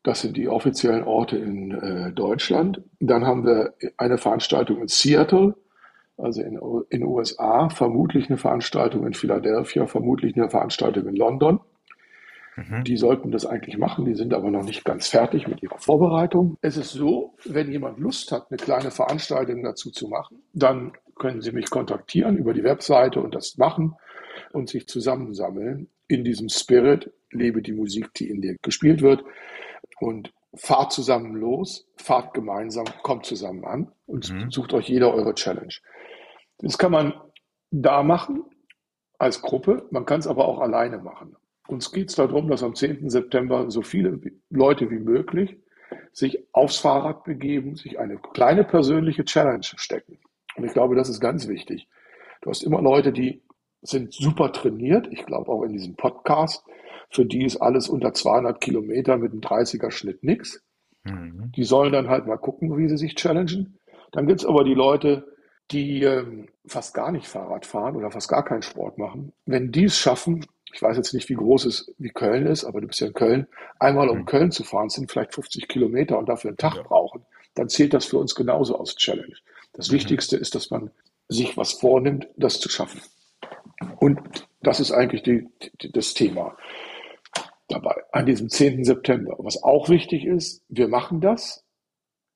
[0.09, 2.81] Das sind die offiziellen Orte in äh, Deutschland.
[2.99, 5.55] Dann haben wir eine Veranstaltung in Seattle,
[6.16, 6.55] also in
[6.90, 11.61] den USA, vermutlich eine Veranstaltung in Philadelphia, vermutlich eine Veranstaltung in London.
[12.57, 12.85] Mhm.
[12.85, 16.57] Die sollten das eigentlich machen, die sind aber noch nicht ganz fertig mit ihrer Vorbereitung.
[16.62, 21.42] Es ist so, wenn jemand Lust hat, eine kleine Veranstaltung dazu zu machen, dann können
[21.42, 23.94] Sie mich kontaktieren über die Webseite und das machen
[24.55, 29.23] und sich zusammensammeln in diesem Spirit, lebe die Musik, die in dir gespielt wird
[30.01, 34.51] und fahrt zusammen los, fahrt gemeinsam, kommt zusammen an und Mhm.
[34.51, 35.75] sucht euch jeder eure Challenge.
[36.59, 37.15] Das kann man
[37.71, 38.45] da machen
[39.19, 41.37] als Gruppe, man kann es aber auch alleine machen.
[41.67, 43.11] Uns geht es darum, dass am 10.
[43.11, 45.59] September so viele Leute wie möglich
[46.13, 50.19] sich aufs Fahrrad begeben, sich eine kleine persönliche Challenge stecken.
[50.57, 51.89] Und ich glaube, das ist ganz wichtig.
[52.41, 53.43] Du hast immer Leute, die
[53.83, 55.09] sind super trainiert.
[55.11, 56.65] Ich glaube auch in diesem Podcast,
[57.11, 60.62] für die ist alles unter 200 Kilometer mit einem 30er Schnitt nix.
[61.05, 61.53] Mhm.
[61.57, 63.79] Die sollen dann halt mal gucken, wie sie sich challengen.
[64.12, 65.27] Dann gibt's aber die Leute,
[65.71, 69.33] die ähm, fast gar nicht Fahrrad fahren oder fast gar keinen Sport machen.
[69.47, 72.81] Wenn die es schaffen, ich weiß jetzt nicht, wie groß es wie Köln ist, aber
[72.81, 73.47] du bist ja in Köln,
[73.79, 74.27] einmal um Mhm.
[74.27, 76.83] Köln zu fahren, sind vielleicht 50 Kilometer und dafür einen Tag Ja.
[76.83, 79.35] brauchen, dann zählt das für uns genauso als Challenge.
[79.73, 79.94] Das Mhm.
[79.94, 80.90] Wichtigste ist, dass man
[81.29, 83.01] sich was vornimmt, das zu schaffen.
[83.99, 84.21] Und
[84.62, 85.47] das ist eigentlich die,
[85.83, 86.57] die, das Thema
[87.69, 88.85] dabei, an diesem 10.
[88.85, 89.37] September.
[89.39, 91.65] Was auch wichtig ist, wir machen das.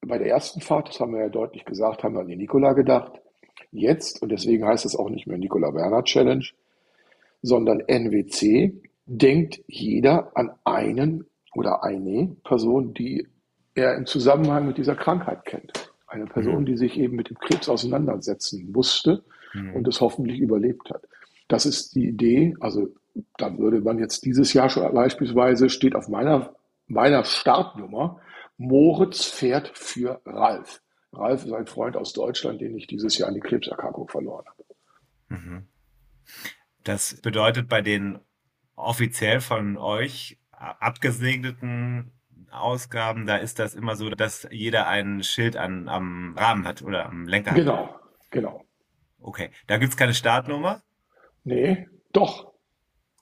[0.00, 2.72] Bei der ersten Fahrt, das haben wir ja deutlich gesagt, haben wir an die Nikola
[2.72, 3.20] gedacht.
[3.70, 6.44] Jetzt, und deswegen heißt es auch nicht mehr Nikola Werner Challenge,
[7.40, 8.74] sondern NWC,
[9.06, 13.26] denkt jeder an einen oder eine Person, die
[13.74, 15.92] er im Zusammenhang mit dieser Krankheit kennt.
[16.06, 16.66] Eine Person, mhm.
[16.66, 19.76] die sich eben mit dem Krebs auseinandersetzen musste mhm.
[19.76, 21.02] und es hoffentlich überlebt hat.
[21.48, 22.54] Das ist die Idee.
[22.60, 22.88] Also
[23.36, 26.54] da würde man jetzt dieses Jahr schon beispielsweise steht auf meiner,
[26.86, 28.20] meiner Startnummer
[28.56, 30.82] Moritz fährt für Ralf.
[31.12, 34.64] Ralf ist ein Freund aus Deutschland, den ich dieses Jahr an die Krebserkrankung verloren habe.
[35.28, 35.66] Mhm.
[36.84, 38.18] Das bedeutet bei den
[38.76, 42.12] offiziell von euch abgesegneten
[42.50, 47.06] Ausgaben, da ist das immer so, dass jeder ein Schild an, am Rahmen hat oder
[47.06, 48.00] am Lenker genau, hat.
[48.30, 48.64] Genau, genau.
[49.20, 50.82] Okay, da gibt es keine Startnummer?
[51.44, 52.51] Nee, doch.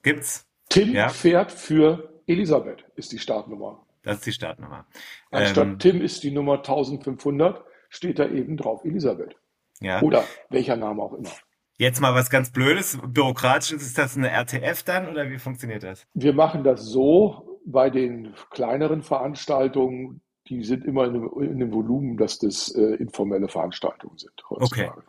[0.03, 0.47] Gibt's?
[0.69, 1.09] Tim ja?
[1.09, 3.85] fährt für Elisabeth, ist die Startnummer.
[4.03, 4.85] Das ist die Startnummer.
[5.29, 9.35] Anstatt ähm, Tim ist die Nummer 1500, steht da eben drauf Elisabeth.
[9.79, 10.01] Ja.
[10.01, 11.29] Oder welcher Name auch immer.
[11.77, 16.05] Jetzt mal was ganz Blödes, Bürokratisches, ist das eine RTF dann oder wie funktioniert das?
[16.13, 21.73] Wir machen das so bei den kleineren Veranstaltungen, die sind immer in einem, in einem
[21.73, 24.33] Volumen, dass das äh, informelle Veranstaltungen sind.
[24.49, 24.91] Heutzutage.
[24.91, 25.01] Okay.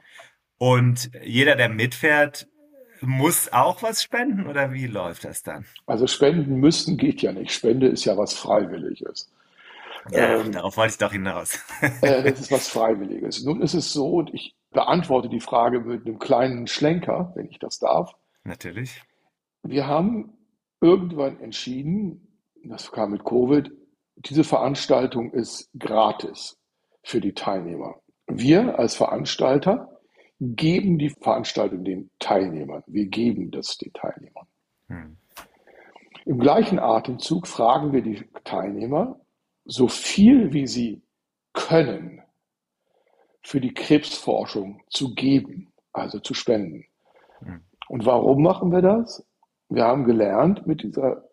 [0.59, 2.49] Und jeder, der mitfährt,
[3.03, 5.65] muss auch was spenden oder wie läuft das dann?
[5.87, 7.53] Also spenden müssen geht ja nicht.
[7.53, 9.31] Spende ist ja was Freiwilliges.
[10.11, 11.59] Ja, ähm, darauf wollte ich doch hinaus.
[12.03, 13.45] äh, das ist was Freiwilliges.
[13.45, 17.59] Nun ist es so, und ich beantworte die Frage mit einem kleinen Schlenker, wenn ich
[17.59, 18.13] das darf.
[18.45, 19.03] Natürlich.
[19.63, 20.33] Wir haben
[20.81, 23.71] irgendwann entschieden, das kam mit Covid,
[24.17, 26.59] diese Veranstaltung ist gratis
[27.03, 27.97] für die Teilnehmer.
[28.27, 29.92] Wir als Veranstalter
[30.43, 32.83] geben die Veranstaltung den Teilnehmern.
[32.89, 34.47] Wir geben das den Teilnehmern.
[34.89, 35.17] Hm.
[36.25, 39.21] Im gleichen Atemzug fragen wir die Teilnehmer,
[39.65, 41.03] so viel wie sie
[41.53, 42.23] können,
[43.43, 46.87] für die Krebsforschung zu geben, also zu spenden.
[47.39, 47.61] Hm.
[47.89, 49.25] Und warum machen wir das?
[49.69, 51.25] Wir haben gelernt mit dieser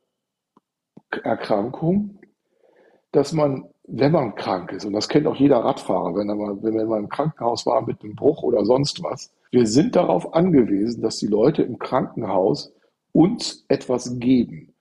[1.24, 2.20] Erkrankung,
[3.12, 6.62] dass man, wenn man krank ist, und das kennt auch jeder Radfahrer, wenn er mal,
[6.62, 11.02] wenn mal im Krankenhaus war mit einem Bruch oder sonst was, wir sind darauf angewiesen,
[11.02, 12.72] dass die Leute im Krankenhaus
[13.14, 14.74] uns etwas geben.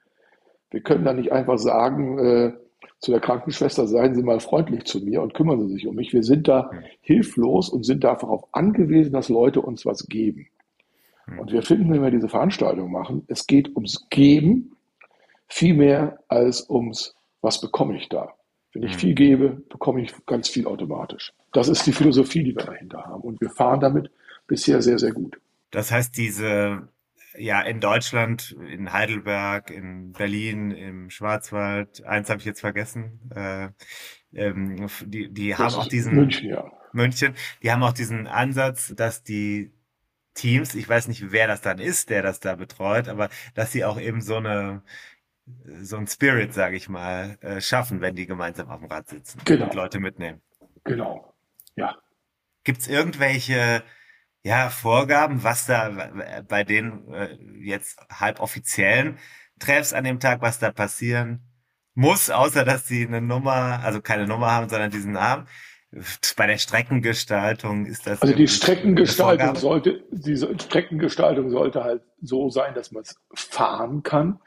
[0.70, 2.52] Wir können da nicht einfach sagen, äh,
[3.00, 6.12] zu der Krankenschwester, seien Sie mal freundlich zu mir und kümmern Sie sich um mich.
[6.12, 10.48] Wir sind da hilflos und sind darauf angewiesen, dass Leute uns was geben.
[11.38, 14.76] Und wir finden, wenn wir diese Veranstaltung machen, es geht ums Geben
[15.46, 18.32] viel mehr als ums, was bekomme ich da.
[18.72, 21.32] Wenn ich viel gebe, bekomme ich ganz viel automatisch.
[21.52, 23.22] Das ist die Philosophie, die wir dahinter haben.
[23.22, 24.10] Und wir fahren damit
[24.46, 25.40] bisher sehr, sehr gut.
[25.70, 26.88] Das heißt, diese
[27.36, 33.68] ja, in Deutschland, in Heidelberg, in Berlin, im Schwarzwald, eins habe ich jetzt vergessen, äh,
[34.34, 36.70] ähm, die, die haben auch diesen München, ja.
[36.92, 39.72] München, die haben auch diesen Ansatz, dass die
[40.34, 43.84] Teams, ich weiß nicht, wer das dann ist, der das da betreut, aber dass sie
[43.84, 44.82] auch eben so eine
[45.80, 49.40] so ein Spirit, sage ich mal, äh, schaffen, wenn die gemeinsam auf dem Rad sitzen
[49.44, 49.66] genau.
[49.66, 50.40] und Leute mitnehmen.
[50.84, 51.34] Genau,
[51.76, 51.96] ja.
[52.64, 53.82] Gibt es irgendwelche
[54.42, 56.10] ja, Vorgaben, was da
[56.48, 59.18] bei den äh, jetzt halb offiziellen
[59.58, 61.42] Treffs an dem Tag, was da passieren
[61.94, 65.48] muss, außer dass sie eine Nummer, also keine Nummer haben, sondern diesen Namen.
[66.36, 68.20] Bei der Streckengestaltung ist das.
[68.20, 74.38] Also die Streckengestaltung sollte, diese Streckengestaltung sollte halt so sein, dass man es fahren kann.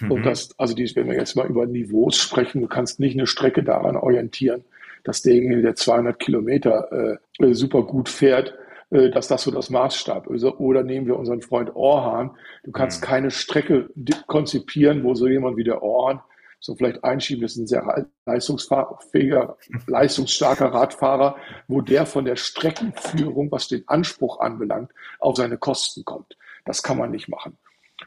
[0.00, 0.10] Mhm.
[0.10, 3.26] Und das, also die, wenn wir jetzt mal über Niveaus sprechen, du kannst nicht eine
[3.26, 4.64] Strecke daran orientieren,
[5.04, 8.54] dass derjenige, der 200 Kilometer äh, super gut fährt,
[8.90, 10.44] äh, dass das so das Maßstab ist.
[10.44, 12.30] Oder nehmen wir unseren Freund Orhan.
[12.64, 13.06] Du kannst mhm.
[13.06, 13.88] keine Strecke
[14.26, 16.20] konzipieren, wo so jemand wie der Orhan
[16.58, 19.56] so vielleicht einschieben, das ist ein sehr leistungsfähiger,
[19.86, 21.36] leistungsstarker Radfahrer,
[21.68, 26.36] wo der von der Streckenführung, was den Anspruch anbelangt, auf seine Kosten kommt.
[26.64, 27.56] Das kann man nicht machen.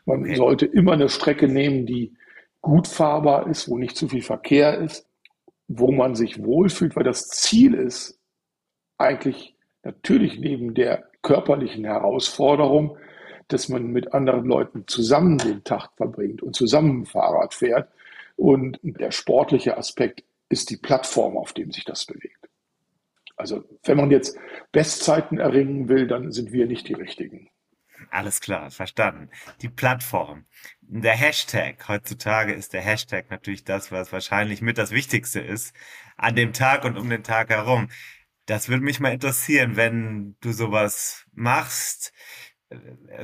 [0.10, 2.16] Man sollte immer eine Strecke nehmen, die
[2.62, 5.08] gut fahrbar ist, wo nicht zu viel Verkehr ist,
[5.68, 8.20] wo man sich wohlfühlt, weil das Ziel ist,
[8.98, 12.98] eigentlich natürlich neben der körperlichen Herausforderung,
[13.50, 17.88] dass man mit anderen Leuten zusammen den Tag verbringt und zusammen Fahrrad fährt.
[18.36, 22.50] Und der sportliche Aspekt ist die Plattform, auf dem sich das bewegt.
[23.38, 24.36] Also wenn man jetzt
[24.72, 27.52] Bestzeiten erringen will, dann sind wir nicht die Richtigen.
[28.10, 29.30] Alles klar, verstanden.
[29.62, 30.46] Die Plattform.
[30.82, 31.88] Der Hashtag.
[31.88, 35.76] Heutzutage ist der Hashtag natürlich das, was wahrscheinlich mit das Wichtigste ist
[36.18, 37.90] an dem Tag und um den Tag herum.
[38.46, 42.12] Das würde mich mal interessieren, wenn du sowas machst.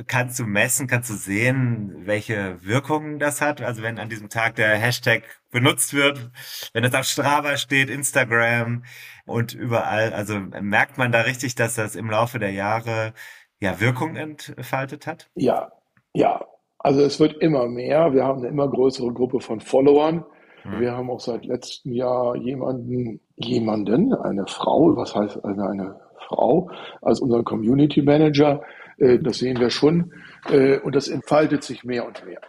[0.08, 3.60] Kannst du messen, kannst du sehen, welche Wirkungen das hat?
[3.62, 6.32] Also wenn an diesem Tag der Hashtag benutzt wird,
[6.72, 8.84] wenn es auf Strava steht, Instagram
[9.24, 13.14] und überall, also merkt man da richtig, dass das im Laufe der Jahre
[13.60, 15.28] ja Wirkung entfaltet hat?
[15.34, 15.72] Ja,
[16.14, 16.44] ja.
[16.78, 18.12] Also es wird immer mehr.
[18.12, 20.24] Wir haben eine immer größere Gruppe von Followern.
[20.64, 20.80] Mhm.
[20.80, 26.70] Wir haben auch seit letztem Jahr jemanden, jemanden, eine Frau, was heißt eine, eine Frau,
[27.02, 28.62] als unseren Community Manager.
[28.98, 30.12] Äh, das sehen wir schon.
[30.48, 32.40] Äh, und das entfaltet sich mehr und mehr.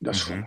[0.00, 0.32] Das mhm.
[0.32, 0.46] schon.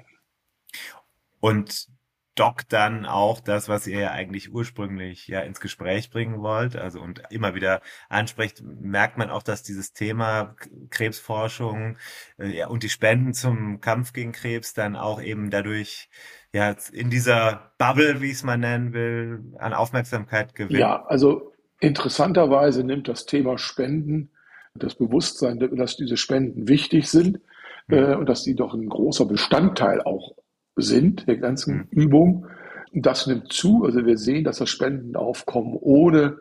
[1.39, 1.87] Und
[2.35, 6.99] dockt dann auch das, was ihr ja eigentlich ursprünglich ja ins Gespräch bringen wollt, also
[6.99, 10.55] und immer wieder anspricht, merkt man auch, dass dieses Thema
[10.89, 11.97] Krebsforschung
[12.39, 16.09] äh, ja, und die Spenden zum Kampf gegen Krebs dann auch eben dadurch
[16.53, 20.79] ja in dieser Bubble, wie ich es mal nennen will, an Aufmerksamkeit gewinnt.
[20.79, 24.29] Ja, also interessanterweise nimmt das Thema Spenden
[24.75, 27.39] das Bewusstsein, dass diese Spenden wichtig sind
[27.87, 27.95] mhm.
[27.95, 30.35] äh, und dass die doch ein großer Bestandteil auch
[30.75, 32.01] sind, der ganzen mhm.
[32.01, 32.47] Übung.
[32.93, 33.83] Das nimmt zu.
[33.85, 36.37] Also wir sehen, dass das Spendenaufkommen ohne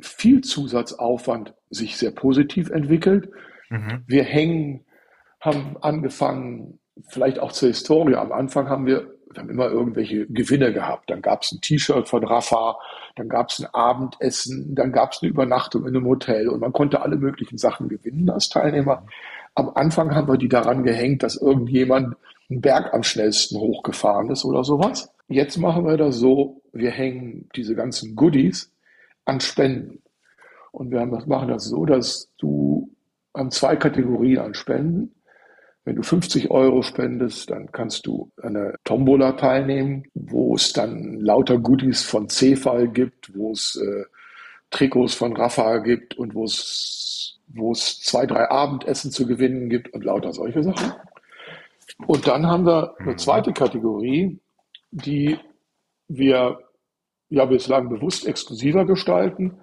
[0.00, 3.30] viel Zusatzaufwand sich sehr positiv entwickelt.
[3.70, 4.02] Mhm.
[4.06, 4.84] Wir hängen,
[5.40, 8.16] haben angefangen, vielleicht auch zur Historie.
[8.16, 11.10] Am Anfang haben wir, wir haben immer irgendwelche Gewinne gehabt.
[11.10, 12.76] Dann gab es ein T-Shirt von Rafa,
[13.16, 16.72] dann gab es ein Abendessen, dann gab es eine Übernachtung in einem Hotel und man
[16.72, 19.06] konnte alle möglichen Sachen gewinnen als Teilnehmer.
[19.54, 22.16] Am Anfang haben wir die daran gehängt, dass irgendjemand
[22.50, 25.12] einen Berg am schnellsten hochgefahren ist oder sowas.
[25.28, 28.72] Jetzt machen wir das so, wir hängen diese ganzen Goodies
[29.24, 30.02] an Spenden.
[30.72, 32.90] Und wir machen das so, dass du
[33.32, 35.14] an zwei Kategorien an Spenden.
[35.84, 41.58] Wenn du 50 Euro spendest, dann kannst du eine Tombola teilnehmen, wo es dann lauter
[41.58, 44.04] Goodies von Cefal gibt, wo es äh,
[44.70, 49.92] Trikots von Rafa gibt und wo es, wo es zwei, drei Abendessen zu gewinnen gibt
[49.94, 50.92] und lauter solche Sachen.
[52.06, 53.18] Und dann haben wir eine mhm.
[53.18, 54.40] zweite Kategorie,
[54.90, 55.38] die
[56.08, 56.58] wir
[57.30, 59.60] ja bislang bewusst exklusiver gestalten.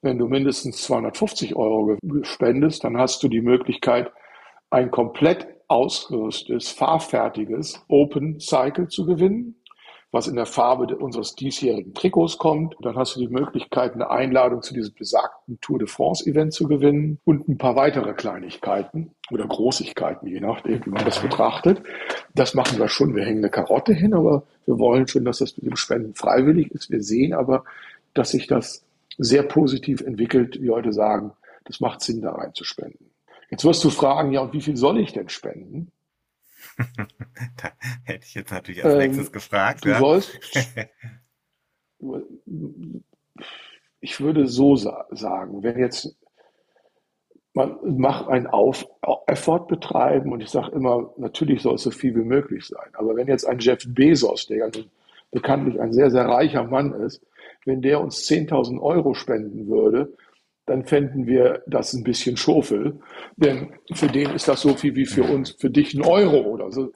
[0.00, 4.12] Wenn du mindestens 250 Euro spendest, dann hast du die Möglichkeit,
[4.70, 9.57] ein komplett ausgerüstetes, fahrfertiges Open Cycle zu gewinnen
[10.10, 12.74] was in der Farbe unseres diesjährigen Trikots kommt.
[12.80, 16.66] Dann hast du die Möglichkeit, eine Einladung zu diesem besagten Tour de France Event zu
[16.66, 21.82] gewinnen und ein paar weitere Kleinigkeiten oder Großigkeiten, je nachdem, wie man das betrachtet.
[22.34, 23.14] Das machen wir schon.
[23.14, 26.70] Wir hängen eine Karotte hin, aber wir wollen schon, dass das mit dem Spenden freiwillig
[26.70, 26.90] ist.
[26.90, 27.64] Wir sehen aber,
[28.14, 28.84] dass sich das
[29.18, 31.32] sehr positiv entwickelt, wie heute sagen,
[31.64, 33.10] das macht Sinn, da reinzuspenden.
[33.50, 35.90] Jetzt wirst du fragen, ja, und wie viel soll ich denn spenden?
[37.56, 37.72] da
[38.04, 39.84] hätte ich jetzt natürlich als ähm, nächstes gefragt.
[39.84, 39.98] Du ja.
[39.98, 40.38] sollst,
[44.00, 46.16] ich würde so sa sagen, wenn jetzt
[47.54, 48.86] man macht einen Auf
[49.26, 52.88] Effort betreiben und ich sage immer, natürlich soll es so viel wie möglich sein.
[52.92, 54.70] Aber wenn jetzt ein Jeff Bezos, der
[55.32, 57.20] bekanntlich ein sehr, sehr reicher Mann ist,
[57.64, 60.14] wenn der uns 10.000 Euro spenden würde,
[60.68, 63.00] dann fänden wir das ein bisschen schofel.
[63.36, 66.70] Denn für den ist das so viel wie für uns, für dich ein Euro oder
[66.70, 66.92] so.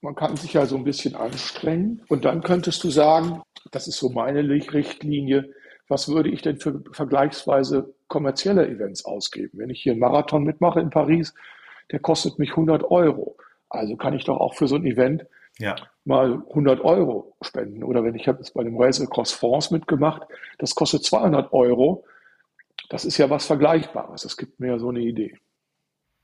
[0.00, 2.02] Man kann sich ja so ein bisschen anstrengen.
[2.08, 5.50] Und dann könntest du sagen, das ist so meine Richtlinie,
[5.88, 9.58] was würde ich denn für vergleichsweise kommerzielle Events ausgeben?
[9.58, 11.34] Wenn ich hier einen Marathon mitmache in Paris,
[11.90, 13.36] der kostet mich 100 Euro.
[13.70, 15.26] Also kann ich doch auch für so ein Event
[15.58, 15.76] ja.
[16.04, 17.82] mal 100 Euro spenden.
[17.82, 20.22] Oder wenn ich habe jetzt bei dem Race Across France mitgemacht,
[20.58, 22.04] das kostet 200 Euro.
[22.88, 24.22] Das ist ja was Vergleichbares.
[24.22, 25.36] Das gibt mir ja so eine Idee.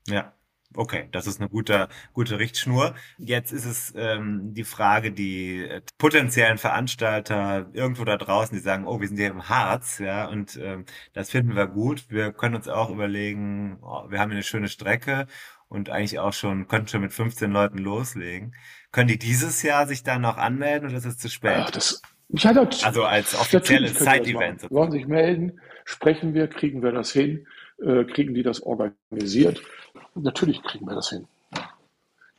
[0.07, 0.33] Ja.
[0.77, 2.95] Okay, das ist eine gute, gute Richtschnur.
[3.17, 8.85] Jetzt ist es ähm, die Frage, die äh, potenziellen Veranstalter irgendwo da draußen, die sagen,
[8.85, 12.09] oh, wir sind hier im Harz, ja, und ähm, das finden wir gut.
[12.09, 15.27] Wir können uns auch überlegen, oh, wir haben hier eine schöne Strecke
[15.69, 18.53] und eigentlich auch schon, könnten schon mit 15 Leuten loslegen.
[18.91, 21.57] Können die dieses Jahr sich dann noch anmelden oder ist es zu spät?
[21.57, 22.01] Ach, das,
[22.85, 24.69] also als offizielles Side-Event.
[24.71, 25.59] Wollen sich melden?
[25.85, 27.47] sprechen wir, kriegen wir das hin,
[27.81, 29.61] äh, kriegen die das organisiert.
[30.15, 31.27] Natürlich kriegen wir das hin.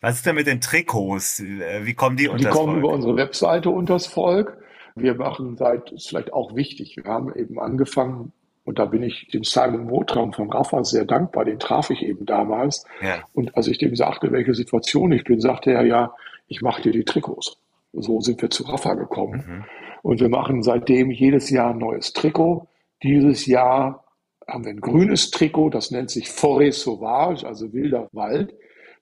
[0.00, 1.42] Was ist denn mit den Trikots?
[1.42, 2.84] Wie kommen die unters Die kommen Volk?
[2.84, 4.58] über unsere Webseite unters Volk.
[4.94, 8.32] Wir machen seit, ist vielleicht auch wichtig, wir haben eben angefangen,
[8.64, 12.26] und da bin ich dem Simon Motraum von Rafa sehr dankbar, den traf ich eben
[12.26, 12.84] damals.
[13.00, 13.22] Ja.
[13.32, 16.14] Und als ich dem sagte, welche Situation ich bin, sagte er, ja,
[16.48, 17.58] ich mache dir die Trikots.
[18.00, 19.44] So sind wir zu Rafa gekommen.
[19.46, 19.64] Mhm.
[20.02, 22.68] Und wir machen seitdem jedes Jahr ein neues Trikot.
[23.02, 24.04] Dieses Jahr
[24.46, 28.54] haben wir ein grünes Trikot, das nennt sich Forêt Sauvage, also wilder Wald.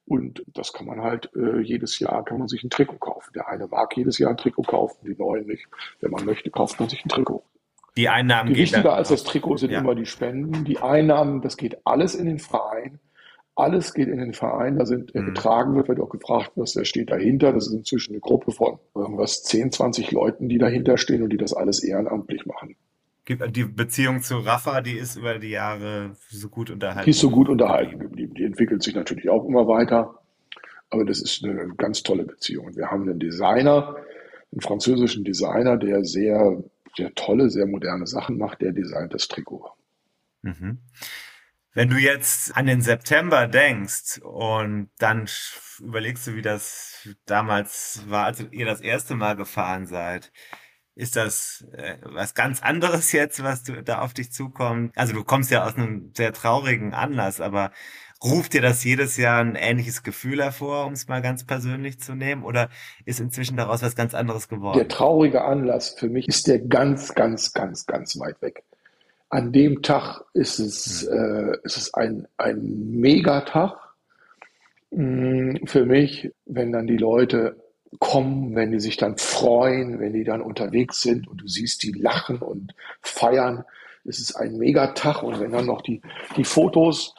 [0.06, 3.32] Und das kann man halt äh, jedes Jahr kann man sich ein Trikot kaufen.
[3.34, 5.66] Der eine mag jedes Jahr ein Trikot kaufen, die neuen nicht.
[6.00, 7.42] Wenn man möchte, kauft man sich ein Trikot.
[7.96, 9.80] Die Einnahmen die wichtiger als das Trikot sind ja.
[9.80, 10.64] immer die Spenden.
[10.64, 12.98] Die Einnahmen, das geht alles in den Verein.
[13.56, 15.26] Alles geht in den Verein, da sind mhm.
[15.26, 17.52] getragen wird, wird auch gefragt, was wer steht dahinter.
[17.52, 21.36] Das ist inzwischen eine Gruppe von irgendwas 10, 20 Leuten, die dahinter stehen und die
[21.36, 22.76] das alles ehrenamtlich machen
[23.26, 27.04] die Beziehung zu Rafa, die ist über die Jahre so gut unterhalten.
[27.04, 28.34] Die ist so gut unterhalten geblieben.
[28.34, 30.18] Die entwickelt sich natürlich auch immer weiter.
[30.90, 32.76] Aber das ist eine ganz tolle Beziehung.
[32.76, 33.96] Wir haben einen Designer,
[34.52, 36.62] einen französischen Designer, der sehr,
[36.96, 39.70] sehr tolle, sehr moderne Sachen macht, der designt das Trikot.
[40.42, 40.78] Mhm.
[41.74, 45.28] Wenn du jetzt an den September denkst und dann
[45.80, 50.30] überlegst du, wie das damals war, als ihr das erste Mal gefahren seid,
[50.94, 54.92] ist das äh, was ganz anderes jetzt, was du da auf dich zukommt?
[54.96, 57.72] Also du kommst ja aus einem sehr traurigen Anlass, aber
[58.22, 62.14] ruft dir das jedes Jahr ein ähnliches Gefühl hervor, um es mal ganz persönlich zu
[62.14, 62.44] nehmen?
[62.44, 62.68] Oder
[63.04, 64.78] ist inzwischen daraus was ganz anderes geworden?
[64.78, 68.62] Der traurige Anlass für mich ist der ganz, ganz, ganz, ganz weit weg.
[69.34, 71.54] An dem Tag ist es, hm.
[71.54, 73.76] äh, ist es ein, ein Megatag
[74.92, 77.56] hm, für mich, wenn dann die Leute
[77.98, 81.90] kommen, wenn die sich dann freuen, wenn die dann unterwegs sind und du siehst die
[81.90, 83.64] lachen und feiern.
[84.04, 86.00] Es ist ein Megatag und wenn dann noch die,
[86.36, 87.16] die Fotos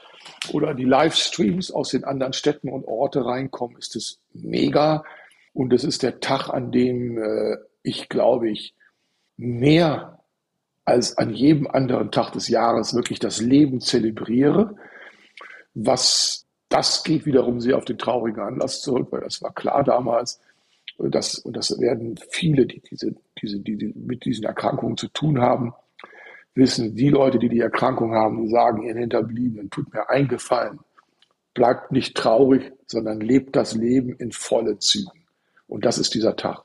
[0.54, 5.04] oder die Livestreams aus den anderen Städten und Orte reinkommen, ist es mega.
[5.52, 8.74] Und es ist der Tag, an dem äh, ich, glaube ich,
[9.36, 10.15] mehr
[10.86, 14.76] als an jedem anderen Tag des Jahres wirklich das Leben zelebriere.
[15.74, 20.40] Was das geht wiederum sehr auf den traurigen Anlass zurück, weil das war klar damals,
[20.98, 25.74] das, und das werden viele, die, diese, diese, die, mit diesen Erkrankungen zu tun haben,
[26.54, 30.80] wissen, die Leute, die die Erkrankung haben, die sagen ihren Hinterbliebenen, tut mir eingefallen,
[31.54, 35.26] bleibt nicht traurig, sondern lebt das Leben in vollen Zügen.
[35.68, 36.64] Und das ist dieser Tag.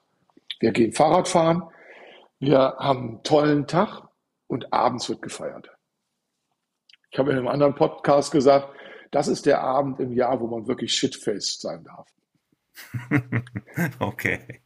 [0.60, 1.64] Wir gehen Fahrrad fahren,
[2.38, 4.09] wir haben einen tollen Tag
[4.50, 5.70] und abends wird gefeiert.
[7.12, 8.68] Ich habe in einem anderen Podcast gesagt,
[9.10, 12.08] das ist der Abend im Jahr, wo man wirklich shitfaced sein darf.
[13.98, 14.62] okay.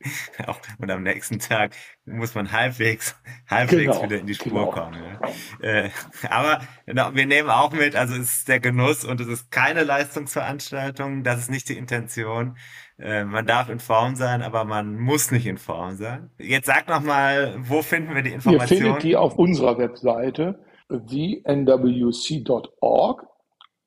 [0.78, 1.74] Und am nächsten Tag
[2.04, 3.16] muss man halbwegs,
[3.48, 4.70] halbwegs genau, wieder in die Spur genau.
[4.70, 5.18] kommen.
[5.60, 5.68] Ja.
[5.68, 5.90] Äh,
[6.28, 11.24] aber wir nehmen auch mit, also es ist der Genuss und es ist keine Leistungsveranstaltung,
[11.24, 12.56] das ist nicht die Intention.
[12.98, 16.30] Äh, man darf in Form sein, aber man muss nicht in Form sein.
[16.38, 18.80] Jetzt sag noch mal, wo finden wir die Informationen?
[18.80, 21.66] Ihr findet die auf unserer Webseite, thenwc.org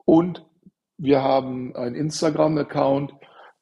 [0.06, 0.46] und
[0.98, 3.14] wir haben einen Instagram-Account,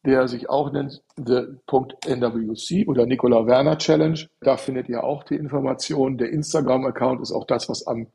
[0.05, 4.19] der sich auch nennt the.nwc oder Nicola Werner Challenge.
[4.41, 6.17] Da findet ihr auch die Informationen.
[6.17, 8.07] Der Instagram-Account ist auch das, was am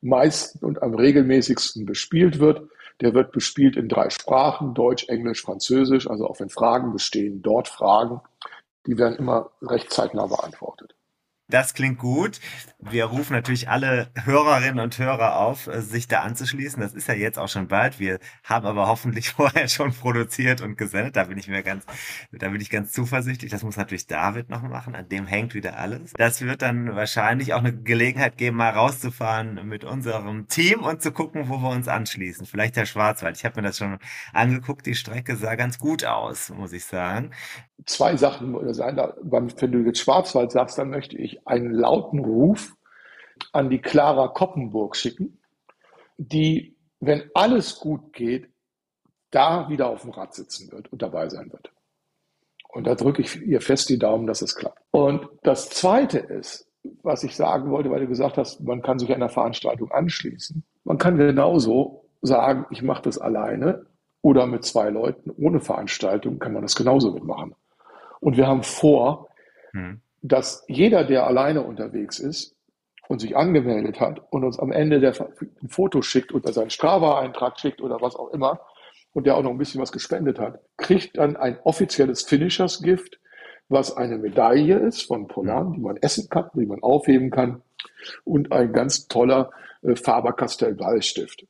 [0.00, 2.68] meisten und am regelmäßigsten bespielt wird.
[3.00, 6.08] Der wird bespielt in drei Sprachen, Deutsch, Englisch, Französisch.
[6.08, 8.20] Also auch wenn Fragen bestehen, dort Fragen.
[8.86, 10.93] Die werden immer recht zeitnah beantwortet.
[11.48, 12.40] Das klingt gut.
[12.80, 16.80] Wir rufen natürlich alle Hörerinnen und Hörer auf, äh, sich da anzuschließen.
[16.80, 18.00] Das ist ja jetzt auch schon bald.
[18.00, 21.16] Wir haben aber hoffentlich vorher schon produziert und gesendet.
[21.16, 21.84] Da bin ich mir ganz,
[22.32, 23.50] da bin ich ganz zuversichtlich.
[23.50, 24.94] Das muss natürlich David noch machen.
[24.94, 26.12] An dem hängt wieder alles.
[26.14, 31.12] Das wird dann wahrscheinlich auch eine Gelegenheit geben, mal rauszufahren mit unserem Team und zu
[31.12, 32.46] gucken, wo wir uns anschließen.
[32.46, 33.36] Vielleicht der Schwarzwald.
[33.36, 33.98] Ich habe mir das schon
[34.32, 34.86] angeguckt.
[34.86, 37.32] Die Strecke sah ganz gut aus, muss ich sagen
[37.86, 38.96] zwei Sachen sein.
[39.22, 42.74] Wenn du jetzt Schwarzwald sagst, dann möchte ich einen lauten Ruf
[43.52, 45.40] an die Clara Koppenburg schicken,
[46.16, 48.48] die, wenn alles gut geht,
[49.30, 51.72] da wieder auf dem Rad sitzen wird und dabei sein wird.
[52.68, 54.80] Und da drücke ich ihr fest die Daumen, dass es klappt.
[54.90, 56.68] Und das Zweite ist,
[57.02, 60.64] was ich sagen wollte, weil du gesagt hast, man kann sich einer Veranstaltung anschließen.
[60.84, 63.86] Man kann genauso sagen, ich mache das alleine
[64.22, 67.54] oder mit zwei Leuten ohne Veranstaltung kann man das genauso mitmachen.
[68.24, 69.28] Und wir haben vor,
[69.72, 70.00] hm.
[70.22, 72.56] dass jeder, der alleine unterwegs ist
[73.06, 75.12] und sich angemeldet hat und uns am Ende der,
[75.62, 78.60] ein Foto schickt oder seinen Strava-Eintrag schickt oder was auch immer
[79.12, 83.20] und der auch noch ein bisschen was gespendet hat, kriegt dann ein offizielles Finishers-Gift,
[83.68, 87.60] was eine Medaille ist von Polan, die man essen kann, die man aufheben kann
[88.24, 89.50] und ein ganz toller
[89.82, 91.46] äh, Faber-Castell-Ballstift.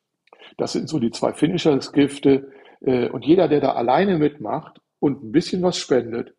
[0.56, 2.50] Das sind so die zwei Finishers-Gifte.
[2.80, 6.34] Äh, und jeder, der da alleine mitmacht und ein bisschen was spendet,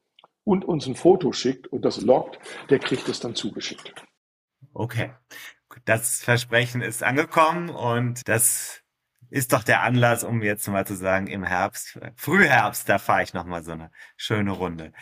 [0.46, 2.40] und uns ein Foto schickt und das loggt,
[2.70, 3.94] der kriegt es dann zugeschickt.
[4.74, 5.12] Okay.
[5.84, 8.82] Das Versprechen ist angekommen und das
[9.30, 13.34] ist doch der Anlass, um jetzt mal zu sagen, im Herbst, Frühherbst, da fahre ich
[13.34, 14.94] nochmal so eine schöne Runde.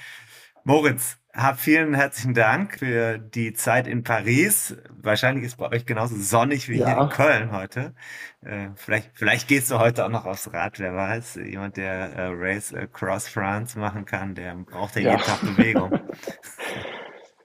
[0.63, 4.77] Moritz, hab vielen herzlichen Dank für die Zeit in Paris.
[5.01, 6.88] Wahrscheinlich ist bei euch genauso sonnig wie ja.
[6.88, 7.95] hier in Köln heute.
[8.41, 11.39] Äh, vielleicht, vielleicht gehst du heute auch noch aufs Rad, wer weiß.
[11.43, 15.99] Jemand, der äh, Race Across France machen kann, der braucht ja, jeden Tag Bewegung.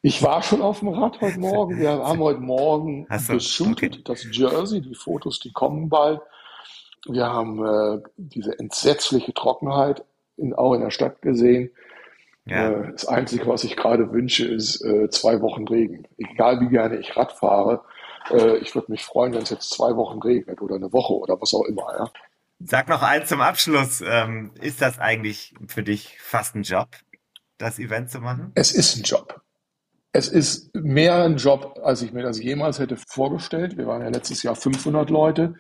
[0.01, 1.77] Ich war schon auf dem Rad heute Morgen.
[1.77, 4.03] Wir haben heute Morgen so, geshootet, okay.
[4.05, 6.21] das Jersey, die Fotos, die kommen bald.
[7.09, 10.05] Wir haben äh, diese entsetzliche Trockenheit
[10.37, 11.71] in, auch in der Stadt gesehen.
[12.49, 12.71] Ja.
[12.71, 16.07] Äh, das Einzige, was ich gerade wünsche, ist äh, zwei Wochen Regen.
[16.17, 17.83] Egal wie gerne ich Rad fahre,
[18.31, 21.41] äh, ich würde mich freuen, wenn es jetzt zwei Wochen regnet oder eine Woche oder
[21.41, 21.87] was auch immer.
[21.99, 22.11] Ja.
[22.61, 24.03] Sag noch eins zum Abschluss.
[24.07, 26.89] Ähm, ist das eigentlich für dich fast ein Job?
[27.59, 28.53] das Event zu machen?
[28.55, 29.43] Es ist ein Job.
[30.13, 33.77] Es ist mehr ein Job, als ich mir das jemals hätte vorgestellt.
[33.77, 35.55] Wir waren ja letztes Jahr 500 Leute.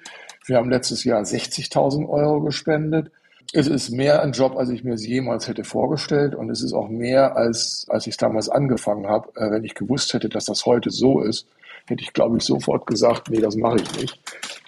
[0.46, 3.12] Wir haben letztes Jahr 60.000 Euro gespendet.
[3.52, 6.34] Es ist mehr ein Job, als ich mir es jemals hätte vorgestellt.
[6.34, 9.30] Und es ist auch mehr, als, als ich damals angefangen habe.
[9.36, 11.48] Äh, wenn ich gewusst hätte, dass das heute so ist,
[11.86, 14.20] hätte ich, glaube ich, sofort gesagt, nee, das mache ich nicht.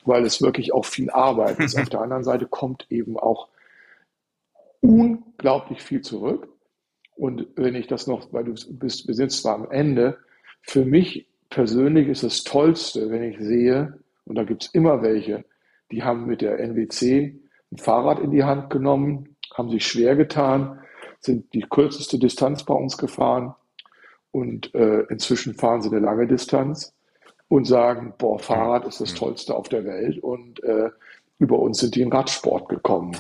[0.04, 1.76] Weil es wirklich auch viel Arbeit ist.
[1.80, 3.48] Auf der anderen Seite kommt eben auch
[4.80, 6.48] unglaublich viel zurück.
[7.16, 10.16] Und wenn ich das noch, weil du bist, wir sind zwar am Ende,
[10.62, 15.44] für mich persönlich ist das Tollste, wenn ich sehe, und da gibt es immer welche,
[15.90, 17.39] die haben mit der NWC
[17.72, 20.80] ein Fahrrad in die Hand genommen, haben sich schwer getan,
[21.20, 23.54] sind die kürzeste Distanz bei uns gefahren
[24.32, 26.94] und äh, inzwischen fahren sie eine lange Distanz
[27.48, 30.90] und sagen, boah, Fahrrad ist das Tollste auf der Welt und äh,
[31.38, 33.16] über uns sind die in Radsport gekommen.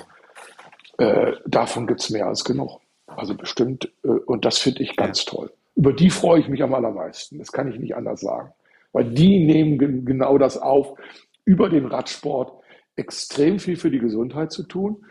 [0.98, 2.80] Äh, davon gibt es mehr als genug.
[3.06, 5.52] Also bestimmt, äh, und das finde ich ganz toll.
[5.74, 7.38] Über die freue ich mich am allermeisten.
[7.38, 8.52] Das kann ich nicht anders sagen.
[8.92, 10.98] Weil die nehmen genau das auf,
[11.44, 12.59] über den Radsport
[13.00, 15.04] extrem viel für die Gesundheit zu tun.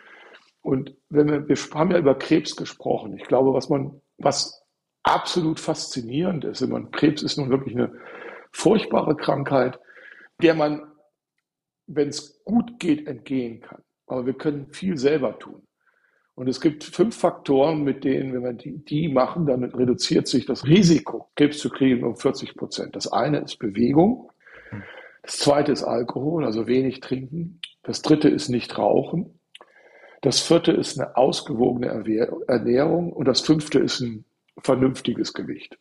[0.61, 3.17] Und wenn wir, wir haben ja über Krebs gesprochen.
[3.17, 4.63] Ich glaube, was man, was
[5.03, 7.93] absolut faszinierend ist, wenn man, Krebs ist nun wirklich eine
[8.51, 9.79] furchtbare Krankheit,
[10.41, 10.83] der man,
[11.87, 13.81] wenn es gut geht, entgehen kann.
[14.07, 15.63] Aber wir können viel selber tun.
[16.35, 20.45] Und es gibt fünf Faktoren, mit denen, wenn wir die, die machen, dann reduziert sich
[20.45, 22.95] das Risiko, Krebs zu kriegen, um 40 Prozent.
[22.95, 24.31] Das eine ist Bewegung.
[25.21, 27.58] Das zweite ist Alkohol, also wenig trinken.
[27.83, 29.39] Das dritte ist nicht rauchen.
[30.21, 31.87] Das vierte ist eine ausgewogene
[32.47, 33.13] Ernährung.
[33.13, 34.25] Und das fünfte ist ein
[34.61, 35.77] vernünftiges Gewicht.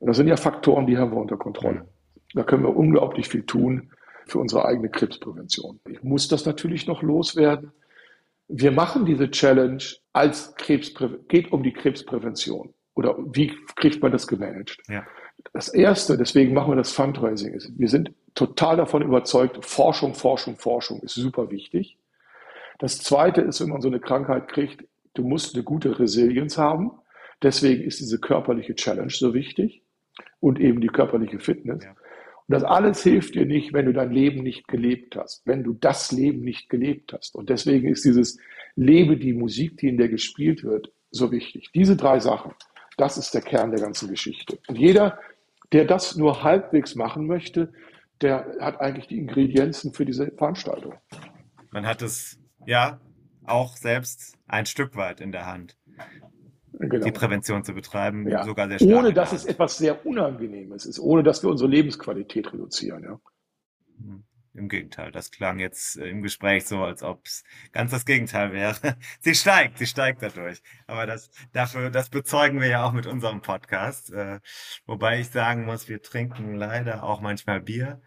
[0.00, 1.88] Und das sind ja Faktoren, die haben wir unter Kontrolle.
[2.34, 3.92] Da können wir unglaublich viel tun
[4.26, 5.80] für unsere eigene Krebsprävention.
[5.88, 7.72] Ich muss das natürlich noch loswerden
[8.48, 9.82] wir machen diese Challenge
[10.12, 14.78] als Krebsprä geht um die Krebsprävention oder wie kriegt man das gemanagt?
[14.88, 15.04] Ja.
[15.52, 20.56] Das erste, deswegen machen wir das Fundraising, ist, wir sind total davon überzeugt, Forschung, Forschung,
[20.56, 21.98] Forschung ist super wichtig.
[22.78, 24.84] Das zweite ist, wenn man so eine Krankheit kriegt,
[25.14, 26.92] du musst eine gute Resilienz haben.
[27.42, 29.82] Deswegen ist diese körperliche Challenge so wichtig
[30.40, 31.82] und eben die körperliche Fitness.
[31.82, 31.90] Ja.
[31.90, 35.72] Und das alles hilft dir nicht, wenn du dein Leben nicht gelebt hast, wenn du
[35.72, 37.34] das Leben nicht gelebt hast.
[37.34, 38.38] Und deswegen ist dieses
[38.76, 41.70] Lebe die Musik, die in der gespielt wird, so wichtig.
[41.74, 42.52] Diese drei Sachen,
[42.98, 44.58] das ist der Kern der ganzen Geschichte.
[44.68, 45.18] Und jeder,
[45.72, 47.72] der das nur halbwegs machen möchte,
[48.22, 50.94] der hat eigentlich die Ingredienzen für diese Veranstaltung.
[51.70, 53.00] Man hat es ja
[53.44, 55.76] auch selbst ein Stück weit in der Hand
[56.78, 57.04] genau.
[57.04, 58.44] die Prävention zu betreiben, ja.
[58.44, 58.98] sogar sehr stark.
[58.98, 63.02] Ohne dass es etwas sehr Unangenehmes ist, ohne dass wir unsere Lebensqualität reduzieren.
[63.02, 63.20] Ja.
[64.56, 68.52] Im Gegenteil, das klang jetzt äh, im Gespräch so, als ob es ganz das Gegenteil
[68.52, 68.76] wäre.
[69.20, 70.62] Sie steigt, sie steigt dadurch.
[70.86, 74.12] Aber das, dafür, das bezeugen wir ja auch mit unserem Podcast.
[74.12, 74.40] Äh,
[74.86, 78.00] wobei ich sagen muss, wir trinken leider auch manchmal Bier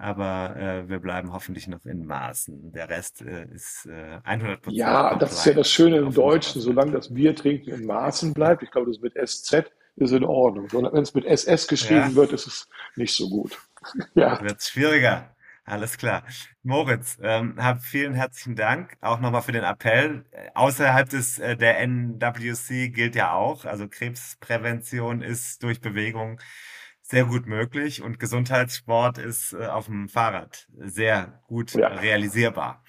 [0.00, 2.72] aber äh, wir bleiben hoffentlich noch in Maßen.
[2.72, 4.78] Der Rest äh, ist äh, 100 Prozent.
[4.78, 8.62] Ja, das ist ja das Schöne im Deutschen, solange das Bier trinken in Maßen bleibt.
[8.62, 10.72] Ich glaube, das mit SZ ist in Ordnung.
[10.72, 12.14] Wenn es mit SS geschrieben ja.
[12.14, 13.58] wird, ist es nicht so gut.
[14.14, 14.40] ja.
[14.40, 15.36] Wird schwieriger.
[15.70, 16.24] Alles klar.
[16.64, 20.24] Moritz, ähm, hab vielen herzlichen Dank auch nochmal für den Appell.
[20.54, 26.40] Außerhalb des äh, der NWC gilt ja auch, also Krebsprävention ist durch Bewegung
[27.02, 31.86] sehr gut möglich und Gesundheitssport ist äh, auf dem Fahrrad sehr gut ja.
[31.86, 32.82] realisierbar.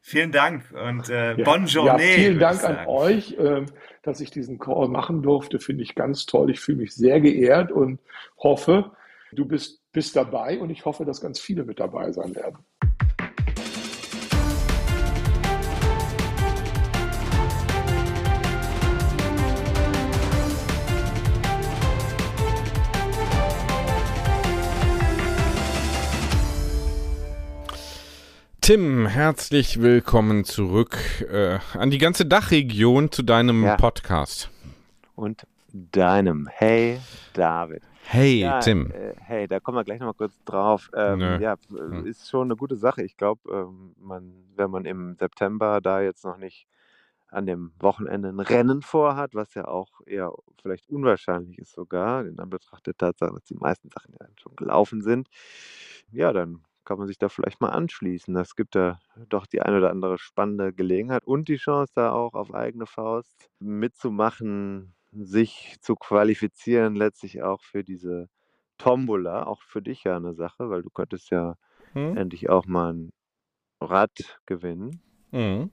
[0.00, 1.44] Vielen Dank und äh, ja.
[1.44, 2.02] bonne journée.
[2.02, 3.66] Ja, vielen Dank an euch, äh,
[4.04, 5.58] dass ich diesen Call machen durfte.
[5.58, 6.50] Finde ich ganz toll.
[6.50, 7.98] Ich fühle mich sehr geehrt und
[8.38, 8.92] hoffe,
[9.32, 12.58] du bist, bist dabei und ich hoffe, dass ganz viele mit dabei sein werden.
[28.60, 30.98] Tim, herzlich willkommen zurück
[31.32, 33.76] äh, an die ganze Dachregion zu deinem ja.
[33.76, 34.50] Podcast.
[35.14, 36.50] Und deinem.
[36.52, 37.00] Hey,
[37.32, 37.87] David.
[38.10, 38.90] Hey, ja, Tim.
[38.90, 40.88] Äh, hey, da kommen wir gleich nochmal kurz drauf.
[40.94, 42.06] Ähm, ja, hm.
[42.06, 43.02] ist schon eine gute Sache.
[43.02, 46.66] Ich glaube, ähm, man, wenn man im September da jetzt noch nicht
[47.28, 50.32] an dem Wochenende ein Rennen vorhat, was ja auch eher
[50.62, 55.02] vielleicht unwahrscheinlich ist sogar, in Anbetracht der Tatsache, dass die meisten Sachen ja schon gelaufen
[55.02, 55.28] sind,
[56.10, 58.34] ja, dann kann man sich da vielleicht mal anschließen.
[58.36, 58.98] Es gibt da
[59.28, 63.50] doch die eine oder andere spannende Gelegenheit und die Chance, da auch auf eigene Faust
[63.58, 68.28] mitzumachen, sich zu qualifizieren, letztlich auch für diese
[68.78, 69.44] Tombola.
[69.46, 71.54] Auch für dich ja eine Sache, weil du könntest ja
[71.92, 72.16] hm?
[72.16, 73.10] endlich auch mal ein
[73.80, 75.02] Rad gewinnen.
[75.30, 75.70] Mhm.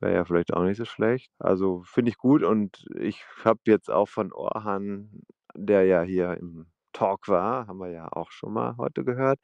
[0.00, 1.32] wäre ja vielleicht auch nicht so schlecht.
[1.38, 5.22] Also finde ich gut und ich habe jetzt auch von Orhan,
[5.54, 9.40] der ja hier im Talk war, haben wir ja auch schon mal heute gehört.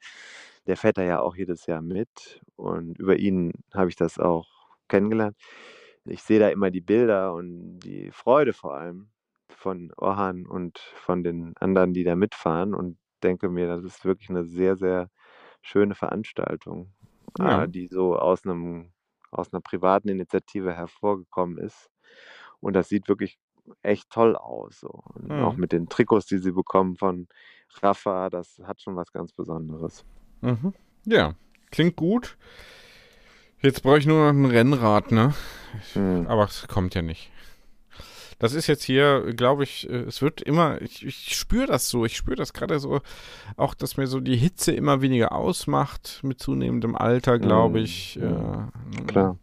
[0.67, 4.47] Der fährt da ja auch jedes Jahr mit und über ihn habe ich das auch
[4.87, 5.35] kennengelernt.
[6.05, 9.11] Ich sehe da immer die Bilder und die Freude vor allem
[9.49, 14.29] von Orhan und von den anderen, die da mitfahren und denke mir, das ist wirklich
[14.29, 15.09] eine sehr, sehr
[15.61, 16.93] schöne Veranstaltung,
[17.37, 17.65] Ja.
[17.65, 18.93] äh, die so aus einem
[19.31, 21.89] aus einer privaten Initiative hervorgekommen ist.
[22.59, 23.39] Und das sieht wirklich
[23.83, 24.79] echt toll aus.
[24.81, 24.89] So.
[24.89, 25.57] Und auch Mhm.
[25.57, 27.27] mit den Trikots, die sie bekommen von
[27.81, 30.05] Rafa, das hat schon was ganz Besonderes.
[30.41, 30.73] Mhm.
[31.05, 31.35] Ja,
[31.71, 32.37] klingt gut.
[33.61, 35.33] Jetzt brauche ich nur noch ein Rennrad, ne?
[35.93, 36.25] Hm.
[36.27, 37.29] Aber es kommt ja nicht.
[38.39, 42.05] Das ist jetzt hier, glaube ich, äh, es wird immer, ich, ich spüre das so,
[42.05, 43.01] ich spüre das gerade so,
[43.55, 47.85] auch, dass mir so die Hitze immer weniger ausmacht mit zunehmendem Alter, glaube Mhm.
[47.85, 48.19] ich.
[48.19, 48.71] Mhm.
[48.97, 49.37] Äh, Klar.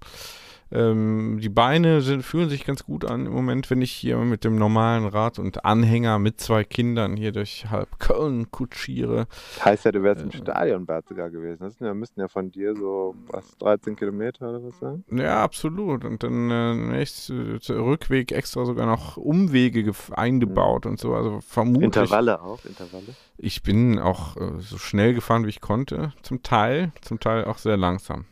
[0.71, 4.45] Ähm, die Beine sind, fühlen sich ganz gut an im Moment, wenn ich hier mit
[4.45, 9.27] dem normalen Rad und Anhänger mit zwei Kindern hier durch halb Köln kutschiere.
[9.65, 10.37] Heißt ja, du wärst im Äh.
[10.37, 11.59] Stadionbad sogar gewesen.
[11.61, 15.05] Das ja, müssten ja von dir so, was, 13 Kilometer oder was sein?
[15.11, 16.05] Ja, absolut.
[16.05, 21.15] Und dann äh, nächst, äh, Rückweg extra sogar noch Umwege eingebaut und so.
[21.15, 21.85] Also vermutlich.
[21.85, 23.15] Intervalle auch, Intervalle.
[23.39, 26.13] Ich bin auch äh, so schnell gefahren, wie ich konnte.
[26.23, 28.27] Zum Teil, zum Teil auch sehr langsam.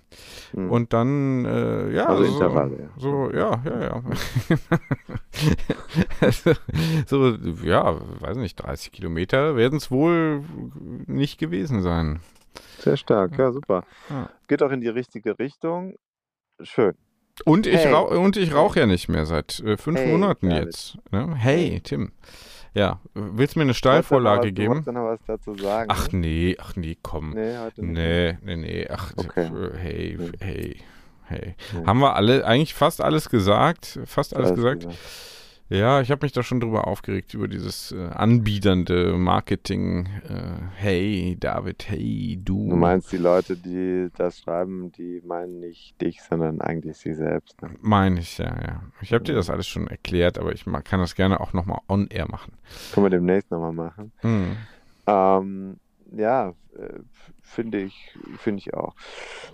[0.52, 0.70] Hm.
[0.70, 2.06] Und dann, äh, ja.
[2.06, 2.88] Also so, Intervalle, ja.
[2.98, 4.02] So, ja, ja, ja.
[6.20, 6.52] also,
[7.06, 10.42] so, ja, weiß nicht, 30 Kilometer werden es wohl
[11.06, 12.20] nicht gewesen sein.
[12.78, 13.84] Sehr stark, ja, super.
[14.10, 14.30] Ja.
[14.48, 15.94] Geht auch in die richtige Richtung.
[16.62, 16.94] Schön.
[17.44, 17.92] Und ich, Hey.
[17.92, 20.96] rauch, und ich rauche ja nicht mehr seit äh, fünf Hey, Monaten jetzt.
[21.10, 21.34] Ne?
[21.36, 22.12] Hey, Tim.
[22.76, 24.68] Ja, willst du mir eine Du Steilvorlage was- Du geben?
[24.68, 25.88] wolltest ja noch was dazu sagen.
[25.90, 26.18] Ach ne?
[26.18, 27.30] nee, ach nee, komm.
[27.30, 27.94] Nee, heute nicht.
[27.94, 28.86] Nee, nee, nee.
[28.90, 29.50] Ach, Okay.
[29.78, 30.30] hey, Nee.
[30.40, 30.76] hey,
[31.24, 31.54] hey.
[31.72, 31.86] Nee.
[31.86, 33.98] Haben wir alle, eigentlich fast alles gesagt?
[34.04, 34.80] Fast alles Alles gesagt?
[34.84, 34.98] gesagt.
[35.68, 40.06] Ja, ich habe mich da schon drüber aufgeregt, über dieses äh, anbiedernde Marketing.
[40.28, 42.70] Äh, hey, David, hey, du.
[42.70, 47.60] Du meinst die Leute, die das schreiben, die meinen nicht dich, sondern eigentlich sie selbst.
[47.62, 47.70] Ne?
[47.80, 48.82] Meine ich, ja, ja.
[49.00, 51.80] Ich habe dir das alles schon erklärt, aber ich ma- kann das gerne auch nochmal
[51.88, 52.52] on-air machen.
[52.92, 54.12] Können wir demnächst nochmal machen.
[54.18, 54.56] Hm.
[55.08, 55.76] Ähm,
[56.16, 57.00] ja, äh,
[57.46, 58.94] finde ich, finde ich auch.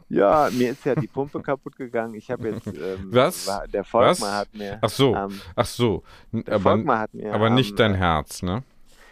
[0.09, 2.15] Ja, mir ist ja die Pumpe kaputt gegangen.
[2.15, 3.47] Ich habe jetzt, ähm, Was?
[3.47, 4.39] war- der Volkmar Was?
[4.41, 6.03] hat mir, Ach so, ähm, ach so.
[6.47, 8.63] Aber, mir, aber nicht dein Herz, ne?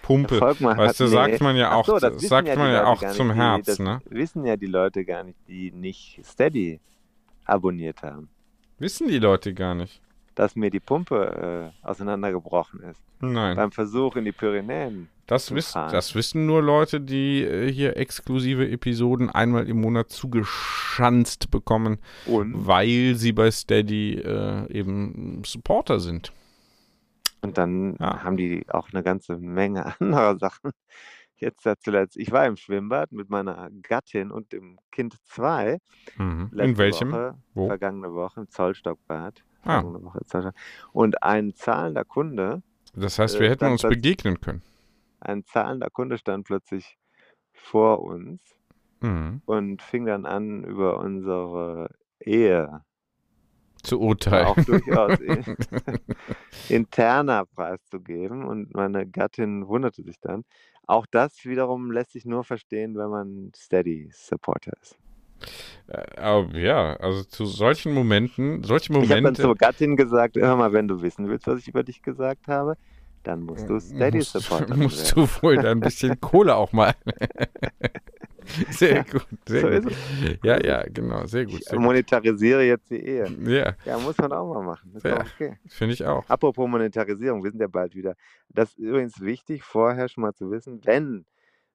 [0.03, 0.41] Pumpe.
[0.41, 3.67] Weißt du, sagt man ja auch, so, sagt ja man ja auch zum nicht, Herz,
[3.67, 4.01] das ne?
[4.09, 6.81] wissen ja die Leute gar nicht, die nicht Steady
[7.45, 8.29] abonniert haben,
[8.79, 10.01] Wissen die Leute gar nicht.
[10.35, 13.01] dass mir die Pumpe äh, auseinandergebrochen ist.
[13.21, 13.55] Nein.
[13.57, 15.09] Beim Versuch in die Pyrenäen.
[15.31, 21.51] Das, wiss, das wissen nur Leute, die äh, hier exklusive Episoden einmal im Monat zugeschanzt
[21.53, 26.33] bekommen, Und, weil sie bei Steady äh, eben Supporter sind.
[27.43, 28.25] und dann Ja.
[28.25, 30.73] haben die auch eine ganze Menge anderer Sachen.
[31.37, 35.79] Jetzt zuletzt, ich war im Schwimmbad mit meiner Gattin und dem Kind 2.
[36.19, 36.51] Mhm.
[36.59, 37.13] In welchem?
[37.13, 37.69] Woche, Wo?
[37.69, 39.43] Vergangene Woche im Zollstockbad.
[39.65, 39.85] Ah.
[40.93, 42.63] Und ein zahlender Kunde,
[42.95, 44.63] Das heißt, Äh, wir hätten dann uns begegnen können.
[45.21, 46.97] Ein zahlender Kunde stand plötzlich
[47.55, 48.41] vor uns
[49.03, 49.41] Mhm.
[49.47, 51.91] und fing dann an, über unsere
[52.21, 52.83] Ehe
[53.83, 54.47] Zu urteilen.
[54.47, 55.45] auch durchaus in,
[56.69, 58.45] interner preiszugeben.
[58.45, 60.45] Und meine Gattin wunderte sich dann.
[60.87, 64.99] Auch das wiederum lässt sich nur verstehen, wenn man Steady-Supporter ist.
[65.89, 69.43] Äh, ja, also zu solchen Momenten, solche Ich habe dann Momente.
[69.43, 72.77] zur Gattin gesagt, hör mal, wenn du wissen willst, was ich über dich gesagt habe,
[73.23, 75.29] dann musst du musst, Steady-Supporter musst werden.
[75.35, 76.95] du wohl da ein bisschen Kohle auch mal.
[78.71, 79.97] sehr Ja, gut, sehr so gut.
[80.43, 81.61] Ja, ja, genau, sehr gut.
[81.61, 81.85] Ich Sehr gut.
[81.85, 83.27] monetarisiere jetzt die Ehe.
[83.45, 84.93] Ja, Ja, muss man auch mal machen.
[84.95, 85.21] Ist Ja.
[85.21, 85.57] okay.
[85.69, 86.29] finde ich auch.
[86.29, 88.15] Apropos Monetarisierung, wir sind ja bald wieder.
[88.49, 91.25] Das ist übrigens wichtig, vorher schon mal zu wissen, wenn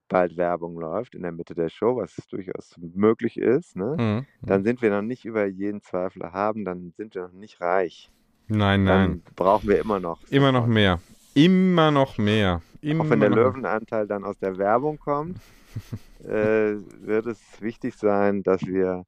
[0.10, 3.96] bald Werbung läuft in der Mitte der Show, was durchaus möglich ist, ne?
[3.98, 4.26] Mhm.
[4.46, 8.12] dann sind wir noch nicht über jeden Zweifel erhaben, dann sind wir noch nicht reich.
[8.48, 9.22] Nein, Dann nein.
[9.36, 10.20] brauchen wir immer noch.
[10.30, 11.00] Immer noch mehr.
[11.36, 12.62] Immer noch mehr.
[12.82, 13.30] Immer Auch wenn der.
[13.30, 15.38] Löwenanteil dann aus der Werbung kommt,
[16.24, 19.06] äh, wird es wichtig sein, dass wir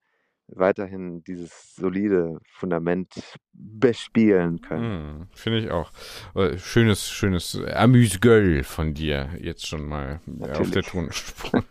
[0.49, 3.13] weiterhin dieses solide Fundament
[3.53, 5.19] bespielen können.
[5.19, 5.91] Mhm, Finde ich auch.
[6.36, 10.88] Äh, Schönes, schönes Amüsgöl von dir jetzt schon mal äh, auf der Natürlich.
[10.88, 11.63] Tonspur.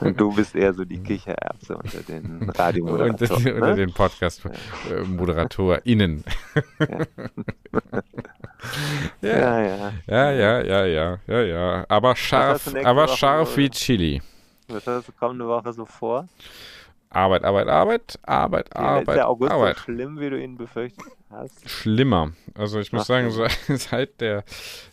[0.00, 3.54] Und du bist eher so die Kichererbse unter den Radiomoderatoren.
[3.54, 3.76] unter ne?
[3.76, 6.24] den Podcast-ModeratorInnen.
[6.78, 7.06] ja.
[9.22, 9.92] Ja, ja.
[10.06, 11.86] Ja, ja, ja, ja, ja, ja.
[11.88, 13.70] Aber scharf, aber Woche, scharf wie?
[13.70, 14.22] Chili.
[14.68, 16.28] Was hast du kommende Woche so vor?
[17.10, 19.76] Arbeit, Arbeit, Arbeit, Arbeit, Ja, Arbeit, ist der August Arbeit.
[19.78, 21.68] so schlimm, wie du ihn befürchtet hast?
[21.68, 22.32] Schlimmer.
[22.54, 24.44] Also ich muss Ach, sagen, seit, seit der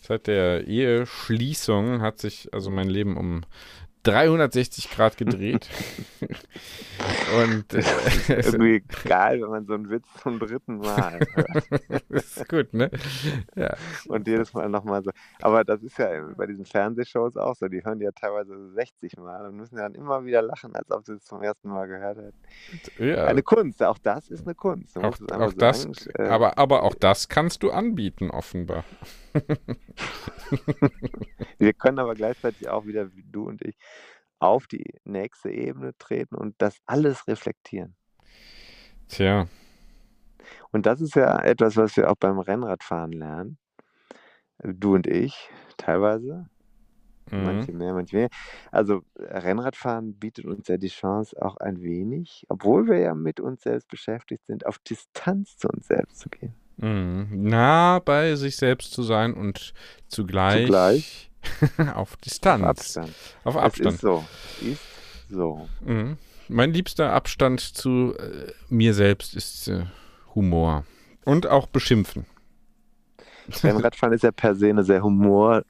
[0.01, 3.43] seit der Eheschließung hat sich also mein Leben um
[4.07, 5.69] 360 Grad gedreht.
[7.37, 7.83] Und äh,
[8.29, 12.03] Irgendwie geil, wenn man so einen Witz zum dritten Mal hört.
[12.09, 12.89] ist gut, ne?
[13.55, 13.75] Ja.
[14.07, 15.11] Und jedes Mal nochmal so.
[15.41, 17.67] Aber das ist ja bei diesen Fernsehshows auch so.
[17.67, 20.89] Die hören die ja teilweise so 60 Mal und müssen dann immer wieder lachen, als
[20.89, 23.05] ob sie es zum ersten Mal gehört hätten.
[23.05, 23.25] ja.
[23.25, 24.95] Eine Kunst, auch das ist eine Kunst.
[24.95, 28.83] Du Auch, auch das, sagen, aber, aber auch das kannst du anbieten, offenbar.
[31.59, 33.77] Wir können aber gleichzeitig auch wieder, wie du und ich,
[34.39, 37.95] auf die nächste Ebene treten und das alles reflektieren.
[39.07, 39.47] Tja,
[40.71, 43.57] Und das ist ja etwas, was wir auch beim Rennradfahren lernen.
[44.63, 46.47] Du und ich teilweise,
[47.31, 47.43] mhm.
[47.43, 48.29] manche mehr, manche mehr.
[48.71, 53.63] Also Rennradfahren bietet uns ja die Chance, auch ein wenig, obwohl wir ja mit uns
[53.63, 56.55] selbst beschäftigt sind, auf Distanz zu uns selbst zu gehen.
[56.79, 57.29] Mhm.
[57.31, 59.73] nah bei sich selbst zu sein und
[60.07, 61.26] zugleich, Zugleich.
[61.95, 63.13] auf Distanz, Auf Abstand.
[63.43, 63.93] auf Abstand.
[63.95, 64.25] ist so.
[64.61, 64.81] Ist
[65.29, 65.67] so.
[65.85, 66.17] Mhm.
[66.49, 69.85] Mein liebster Abstand zu äh, mir selbst ist äh,
[70.35, 70.85] Humor
[71.25, 72.25] und auch Beschimpfen.
[73.63, 75.63] Rennradfahren ist ja per se eine sehr humorlose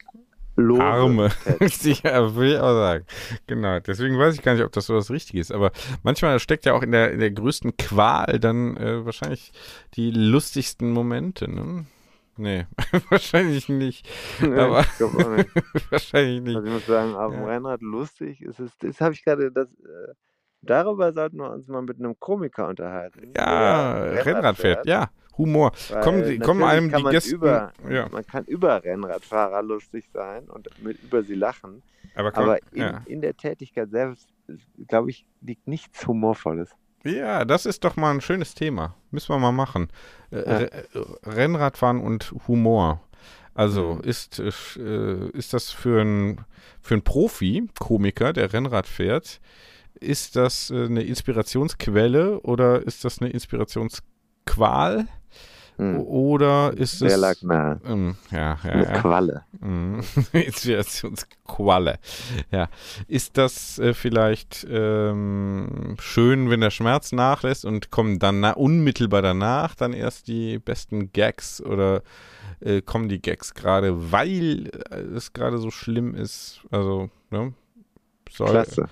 [0.79, 1.31] Arme.
[2.03, 3.05] Ja, will ich auch sagen.
[3.47, 3.79] Genau.
[3.79, 5.51] Deswegen weiß ich gar nicht, ob das so das Richtige ist.
[5.51, 5.71] Aber
[6.03, 9.51] manchmal steckt ja auch in der, in der größten Qual dann äh, wahrscheinlich
[9.95, 11.49] die lustigsten Momente.
[11.49, 11.85] Ne?
[12.37, 12.65] Nee,
[13.09, 14.07] wahrscheinlich nicht.
[14.41, 15.49] Nee, Aber ich auch nicht.
[15.91, 16.55] wahrscheinlich nicht.
[16.55, 17.47] Also ich muss sagen, auf dem Ja.
[17.47, 20.13] Rennrad lustig ist es, das habe ich gerade, das, äh,
[20.61, 23.33] darüber sollten wir uns mal mit einem Komiker unterhalten.
[23.35, 24.85] Ja, Rennrad fährt.
[24.85, 25.71] Ja, Humor.
[25.89, 27.35] Weil Kommen, kommen einem die man Gäste.
[27.35, 31.83] Über, ja, Man kann über Rennradfahrer lustig sein und mit, über sie lachen,
[32.15, 33.01] aber, komm, aber in, ja.
[33.05, 34.27] in der Tätigkeit selbst,
[34.87, 36.75] glaube ich, liegt nichts Humorvolles.
[37.07, 38.95] Ja, das ist doch mal ein schönes Thema.
[39.11, 39.89] Müssen wir mal machen.
[40.31, 40.57] Äh, Ja.
[40.57, 40.85] Re-
[41.25, 43.01] Rennradfahren und Humor.
[43.53, 44.01] Also Mhm.
[44.09, 46.45] ist, äh, ist das für einen
[46.81, 49.39] für einen Profi, Komiker, der Rennrad fährt,
[49.99, 55.07] ist das äh, eine Inspirationsquelle oder ist das eine Inspirationsqual?
[55.77, 55.99] Hm.
[56.01, 57.17] Oder ist Der es.
[57.17, 57.79] lag nahe.
[57.85, 59.01] Ähm, ja, ja, Eine ja.
[59.01, 59.43] Qualle.
[59.59, 60.01] Mhm.
[60.33, 61.97] Inspirationsqualle.
[62.51, 62.69] Ja.
[63.07, 69.73] Ist das äh, vielleicht ähm, schön, wenn der Schmerz nachlässt und kommen dann unmittelbar danach
[69.73, 72.03] dann erst die besten Gags oder
[72.59, 76.61] äh, kommen die Gags gerade, weil äh, es gerade so schlimm ist?
[76.71, 77.53] Also, ne?
[78.29, 78.89] Soll, Klasse.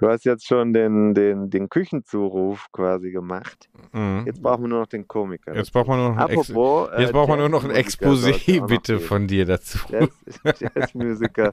[0.00, 3.68] Du hast jetzt schon den, den, den Küchenzuruf quasi gemacht.
[3.92, 4.22] Mhm.
[4.24, 5.54] Jetzt brauchen wir nur noch den Komiker.
[5.54, 8.66] Jetzt braucht man nur noch ein Ex äh, Jetzt braucht man nur noch ein Exposé
[8.66, 9.78] bitte von dir dazu.
[9.90, 10.08] Jazz,
[10.74, 11.52] Jazzmusiker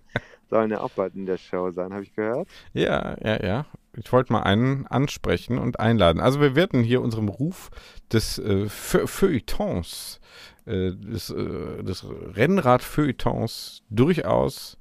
[0.50, 2.48] sollen ja auch bald in der Show sein, habe ich gehört.
[2.74, 3.66] Ja, ja, ja.
[3.98, 6.22] Ich wollte mal einen ansprechen und einladen.
[6.22, 7.70] Also wir werden hier unserem Ruf
[8.14, 10.22] des äh, Feu- Feuilletons,
[10.68, 12.06] äh, des, äh, des
[12.36, 14.78] Rennrad-Feuilletons durchaus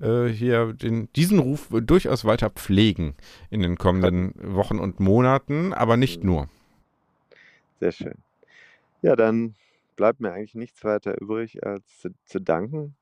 [0.00, 3.14] äh, hier den, diesen Ruf durchaus weiter pflegen
[3.50, 6.48] in den kommenden Wochen und Monaten, aber nicht nur.
[7.78, 8.14] Sehr schön.
[9.02, 9.54] Ja, dann
[9.96, 12.96] bleibt mir eigentlich nichts weiter übrig, als zu, zu danken,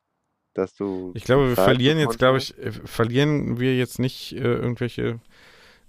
[0.55, 1.13] dass du.
[1.15, 5.21] Ich glaube, wir verlieren jetzt, glaube ich, äh, verlieren wir jetzt nicht äh, irgendwelche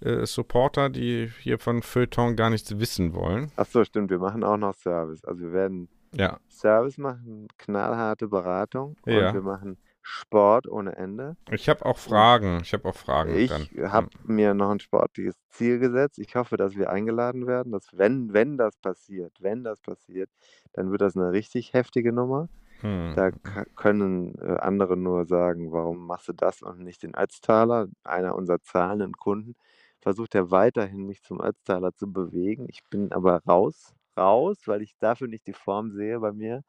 [0.01, 3.51] äh, Supporter, die hier von Feuilleton gar nichts wissen wollen.
[3.55, 4.09] Ach so, stimmt.
[4.09, 5.25] Wir machen auch noch Service.
[5.25, 9.33] Also wir werden Ja, Service machen, knallharte Beratung und Ja.
[9.33, 11.37] wir machen Sport ohne Ende.
[11.51, 12.61] ich habe auch Fragen.
[12.61, 16.17] Ich habe auch Fragen Ich habe mir noch ein sportliches Ziel gesetzt.
[16.17, 20.29] Ich hoffe, dass wir eingeladen werden, dass wenn, wenn das passiert, wenn das passiert,
[20.73, 22.49] dann wird das eine richtig heftige Nummer.
[22.81, 23.13] Hm.
[23.15, 23.31] Da
[23.75, 27.87] können äh, andere nur sagen, warum machst du das und nicht den Ötztaler?
[28.03, 29.55] Einer unserer zahlenden Kunden
[29.99, 32.67] versucht ja weiterhin, mich zum Ötztaler zu bewegen.
[32.69, 36.63] Ich bin aber raus, raus, weil ich dafür nicht die Form sehe bei mir.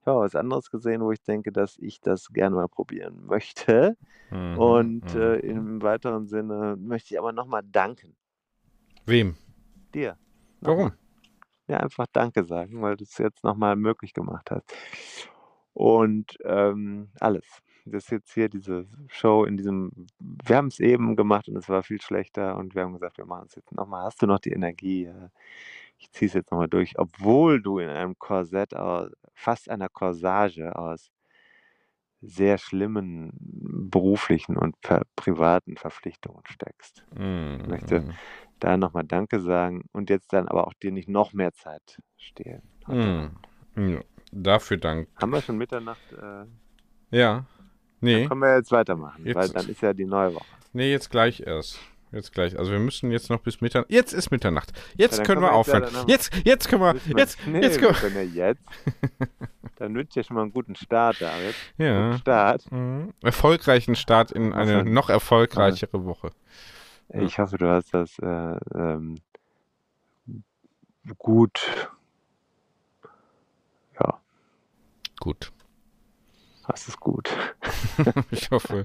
[0.00, 3.96] Ich habe was anderes gesehen, wo ich denke, dass ich das gerne mal probieren möchte.
[4.30, 5.20] Mhm, Und mhm.
[5.20, 8.16] äh, im weiteren Sinne möchte ich aber nochmal danken.
[9.04, 9.36] Wem?
[9.94, 10.16] Dir.
[10.60, 10.78] Warum?
[10.78, 10.98] Nochmal.
[11.68, 14.72] Ja, einfach Danke sagen, weil du es jetzt nochmal möglich gemacht hast.
[15.72, 17.44] Und ähm, alles.
[17.84, 19.92] Das ist jetzt hier diese Show in diesem.
[20.18, 23.26] Wir haben es eben gemacht und es war viel schlechter und wir haben gesagt, wir
[23.26, 24.04] machen es jetzt nochmal.
[24.04, 25.10] Hast du noch die Energie?
[25.98, 30.76] Ich ziehe es jetzt nochmal durch, obwohl du in einem Korsett aus, fast einer Corsage
[30.76, 31.10] aus
[32.20, 33.30] sehr schlimmen
[33.90, 34.74] beruflichen und
[35.14, 37.04] privaten Verpflichtungen steckst.
[37.14, 38.14] Mhm, möchte mhm.
[38.58, 42.62] Da nochmal Danke sagen und jetzt dann aber auch dir nicht noch mehr Zeit stehlen.
[42.88, 43.36] Mhm.
[43.76, 44.00] Ja,
[44.32, 45.08] Dafür Dank.
[45.20, 46.00] Haben wir schon Mitternacht?
[46.12, 46.46] Äh,
[47.16, 47.44] Ja.
[48.00, 48.26] Nee.
[48.26, 50.44] Können wir jetzt weitermachen, weil Jetzt- dann ist ja die neue Woche.
[50.72, 51.80] Nee, jetzt gleich erst.
[52.16, 52.58] Jetzt gleich.
[52.58, 53.90] Also wir müssen jetzt noch bis Mitternacht.
[53.90, 54.72] Jetzt ist Mitternacht.
[54.96, 56.08] Jetzt Ja, können wir können wir ja aufhören.
[56.08, 56.94] Jetzt, jetzt können wir.
[57.04, 58.62] Wir- Jetzt, nee, jetzt wir können können ja jetzt.
[59.76, 61.54] Dann wünsche ich dir schon mal einen guten Start, David.
[61.76, 61.92] wir.
[61.92, 62.18] Guten Ja.
[62.18, 62.72] Start.
[62.72, 63.12] Mhm.
[63.22, 66.30] Erfolgreichen Start in eine Also- noch erfolgreichere Woche.
[67.12, 67.20] Ja.
[67.20, 69.16] Ich hoffe, du hast das äh, ähm,
[71.18, 71.88] gut.
[74.00, 74.20] Ja,
[75.20, 75.52] Gut.
[76.68, 77.30] Hast es gut.
[78.30, 78.84] Ich hoffe,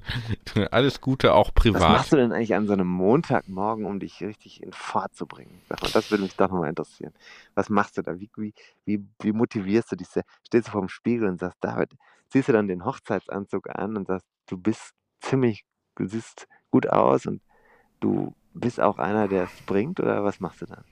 [0.70, 1.80] alles Gute auch Was privat.
[1.82, 5.60] machst du denn eigentlich an so einem Montagmorgen, um dich richtig in Fahrt zu bringen?
[5.68, 7.12] Sag mal, das würde mich doch mal interessieren.
[7.54, 8.18] Was machst du da?
[8.18, 8.54] Wie, wie,
[8.86, 10.08] wie, wie motivierst du dich?
[10.46, 11.90] Stehst du vor dem Spiegel und sagst, David,
[12.30, 15.64] ziehst du dann den Hochzeitsanzug an und sagst, du bist ziemlich,
[15.96, 17.42] du siehst gut aus und
[18.00, 20.84] du bist auch einer, der es bringt oder was machst du dann?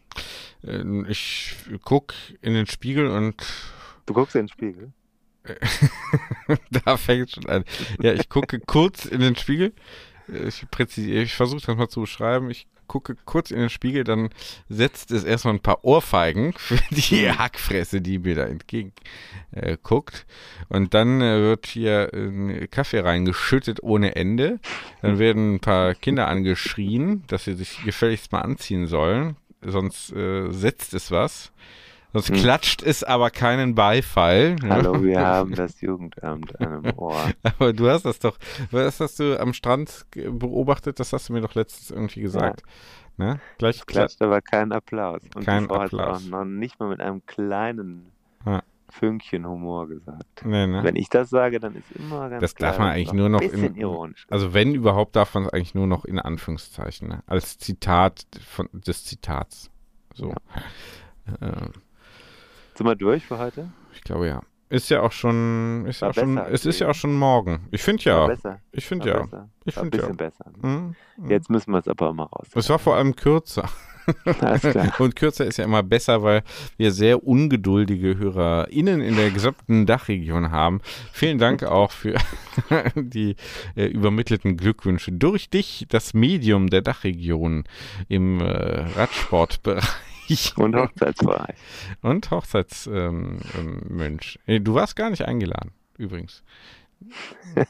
[0.62, 2.12] Ähm, Ich guck
[2.42, 3.34] in den Spiegel und
[4.06, 4.92] Du guckst in den Spiegel.
[6.84, 7.64] da fängt schon an.
[8.00, 9.72] Ja, ich gucke kurz in den Spiegel.
[10.28, 12.50] Ich, präzisiere- ich versuche das mal zu beschreiben.
[12.50, 14.30] Ich gucke kurz in den Spiegel, dann
[14.68, 18.92] setzt es erstmal ein paar Ohrfeigen für die Hackfresse, die mir da entgegen
[19.52, 20.26] äh, guckt.
[20.68, 24.58] Und dann äh, wird hier äh, Kaffee reingeschüttet ohne Ende.
[25.02, 29.36] Dann werden ein paar Kinder angeschrien, dass sie sich gefälligst mal anziehen sollen.
[29.62, 31.52] Sonst äh, setzt es was.
[32.12, 32.36] Sonst Hm.
[32.36, 34.56] klatscht es aber keinen Beifall.
[34.68, 37.30] Hallo, wir haben das Jugendamt an einem Ohr.
[37.42, 38.36] Aber du hast das doch,
[38.70, 40.98] was hast du am Strand beobachtet?
[40.98, 42.62] Das hast du mir doch letztens irgendwie gesagt.
[43.16, 43.38] Ne?
[43.58, 43.86] Gleich klatsch.
[43.86, 45.20] Klatscht aber kein Applaus.
[45.34, 46.24] Und Kein Applaus.
[46.24, 48.10] auch noch nicht mal mit einem kleinen
[48.46, 48.62] Ja.
[48.88, 50.42] Fünkchen Humor gesagt.
[50.44, 50.82] Nee, ne?
[50.82, 53.12] Wenn ich das sage, dann ist immer ganz Das darf klar, man dass es eigentlich
[53.12, 54.26] nur noch ein bisschen in- ironisch.
[54.30, 57.22] Also wenn überhaupt, darf man es eigentlich nur noch in Anführungszeichen, ne?
[57.26, 59.70] als Zitat von, des Zitats.
[60.14, 60.34] So.
[61.40, 61.52] Äh,
[62.80, 63.68] Sind wir durch für heute?
[63.92, 64.40] ich glaube ja.
[64.70, 67.68] Ist ja auch schon, ist ja War auch schon, es ist ja auch schon morgen.
[67.72, 68.58] Ich finde ja, besser.
[68.72, 69.50] ich finde ja, besser.
[69.66, 70.02] ich ein finde ja.
[70.04, 70.44] bisschen besser.
[70.62, 70.94] Mhm.
[71.18, 71.30] Mhm.
[71.30, 72.46] Jetzt müssen wir es aber mal raus.
[72.54, 73.68] Es war vor allem kürzer.
[74.24, 74.94] Klar.
[74.98, 76.42] Und kürzer ist ja immer besser, weil
[76.78, 80.80] wir sehr ungeduldige HörerInnen in der gesamten Dachregion haben.
[81.12, 82.16] Vielen Dank auch für
[82.94, 83.36] die
[83.76, 87.64] äh, übermittelten Glückwünsche durch dich, das Medium der Dachregion
[88.08, 88.46] im äh,
[88.96, 89.84] Radsportbereich.
[90.56, 91.56] Und Hochzeitsbereich.
[92.02, 92.86] Und Hochzeitsmensch.
[93.56, 94.18] Ähm, ähm.
[94.46, 96.42] Äh, du warst gar nicht eingeladen, übrigens.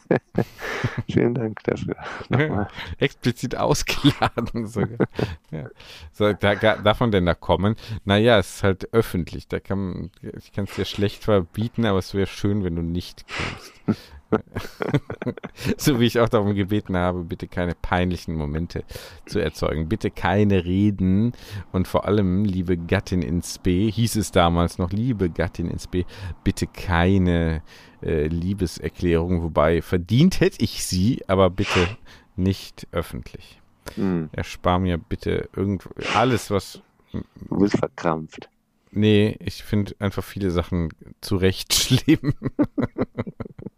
[1.08, 1.96] Vielen Dank dafür.
[2.28, 2.68] Nochmal.
[2.98, 5.06] Explizit ausgeladen sogar.
[5.50, 5.68] ja.
[6.12, 7.76] so, da, darf man denn da kommen?
[8.04, 9.46] Naja, es ist halt öffentlich.
[9.46, 13.24] Da kann ich kann es dir schlecht verbieten, aber es wäre schön, wenn du nicht
[13.28, 14.00] kommst.
[15.76, 18.84] so wie ich auch darum gebeten habe, bitte keine peinlichen Momente
[19.26, 19.88] zu erzeugen.
[19.88, 21.32] Bitte keine Reden
[21.72, 26.04] und vor allem, liebe Gattin ins B, hieß es damals noch, liebe Gattin ins B,
[26.44, 27.62] bitte keine
[28.02, 31.88] äh, Liebeserklärung, wobei verdient hätte ich sie, aber bitte
[32.36, 33.60] nicht öffentlich.
[33.94, 36.80] Hm, Erspar mir bitte irgendwo alles, was.
[37.12, 38.48] du bist verkrampft.
[38.92, 40.88] Nee, ich finde einfach viele Sachen
[41.20, 42.34] zu Recht schlimm.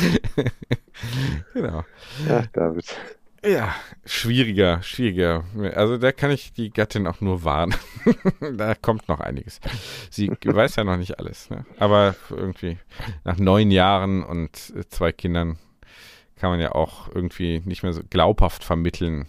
[1.54, 1.84] genau.
[2.28, 2.96] Ach, David.
[3.42, 3.74] Ja,
[4.04, 5.44] schwieriger, schwieriger.
[5.74, 7.74] Also da kann ich die Gattin auch nur warnen.
[8.56, 9.60] da kommt noch einiges.
[10.10, 11.64] Sie weiß ja noch nicht alles, ne?
[11.78, 12.76] aber irgendwie
[13.24, 15.58] nach neun Jahren und äh, zwei Kindern
[16.36, 19.26] kann man ja auch irgendwie nicht mehr so glaubhaft vermitteln,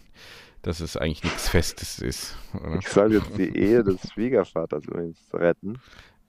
[0.62, 2.36] dass es eigentlich nichts Festes ist.
[2.54, 2.80] Oder?
[2.80, 5.80] Ich soll jetzt die Ehe des Schwiegervaters übrigens retten.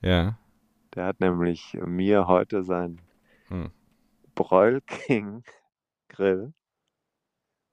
[0.01, 0.37] Ja.
[0.95, 3.01] Der hat nämlich mir heute sein
[3.53, 3.69] Hm.
[4.35, 5.43] Broil King
[6.09, 6.53] Grill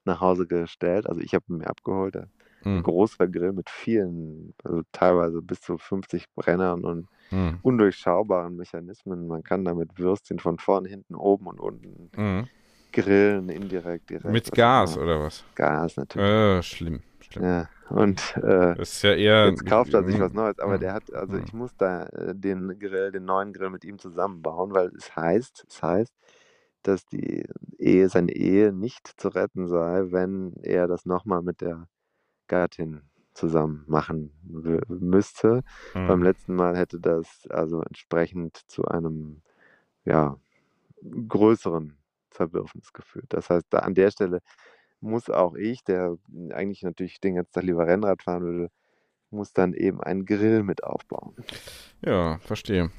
[0.04, 1.06] nach Hause gestellt.
[1.08, 2.16] Also ich habe ihn mir abgeholt.
[2.16, 2.30] Ein
[2.64, 2.82] Hm.
[2.82, 7.58] großer Grill mit vielen, also teilweise bis zu 50 Brennern und Hm.
[7.62, 9.26] undurchschaubaren Mechanismen.
[9.26, 12.44] Man kann damit Würstchen von vorn, hinten, oben und unten Hm.
[12.92, 14.32] grillen, indirekt, direkt.
[14.32, 15.44] Mit Gas oder was?
[15.54, 16.28] Gas natürlich.
[16.30, 17.00] Äh, schlimm.
[17.20, 17.44] schlimm.
[17.44, 17.68] Ja.
[17.90, 19.46] Und äh, Das ist ja eher.
[19.46, 20.80] Jetzt kauft er sich was Neues, aber Mhm.
[20.80, 21.44] der hat, also Mhm.
[21.44, 25.64] ich muss da äh, den Grill, den neuen Grill mit ihm zusammenbauen, weil es heißt,
[25.68, 26.12] es heißt,
[26.82, 27.46] dass die
[27.78, 31.88] Ehe, seine Ehe nicht zu retten sei, wenn er das nochmal mit der
[32.48, 33.02] Gattin
[33.34, 34.32] zusammen machen
[34.88, 35.62] müsste.
[35.94, 36.06] Mhm.
[36.06, 39.42] Beim letzten Mal hätte das also entsprechend zu einem,
[40.04, 40.36] ja,
[41.28, 41.96] größeren
[42.30, 43.26] Zerwürfnis geführt.
[43.30, 44.40] Das heißt, da an der Stelle
[45.00, 46.16] muss auch ich, der
[46.50, 48.70] eigentlich natürlich den ganzen Tag lieber Rennrad fahren würde,
[49.30, 51.36] muss dann eben einen Grill mit aufbauen.
[52.04, 52.90] Ja, verstehe.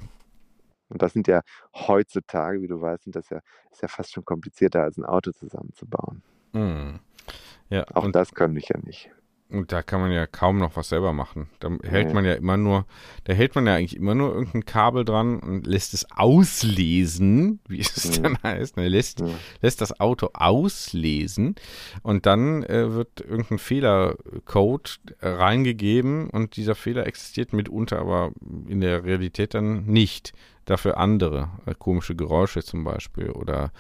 [0.91, 1.41] Und das sind ja
[1.73, 3.39] heutzutage, wie du weißt, sind das ja,
[3.71, 6.21] ist ja fast schon komplizierter als ein Auto zusammenzubauen.
[6.53, 6.99] Mhm.
[7.69, 9.09] Ja, Auch und das kann ich ja nicht.
[9.49, 11.49] Und da kann man ja kaum noch was selber machen.
[11.59, 12.13] Da hält Nee.
[12.13, 12.85] man ja immer nur,
[13.25, 17.79] da hält man ja eigentlich immer nur irgendein Kabel dran und lässt es auslesen, wie
[17.81, 18.23] es Mhm.
[18.23, 18.77] dann heißt.
[18.77, 19.27] Ne, lässt, Ja.
[19.61, 21.55] lässt das Auto auslesen
[22.01, 28.31] und dann äh, wird irgendein Fehlercode reingegeben und dieser Fehler existiert mitunter aber
[28.67, 30.31] in der Realität dann nicht.
[30.65, 33.71] Dafür andere, äh, komische Geräusche zum Beispiel oder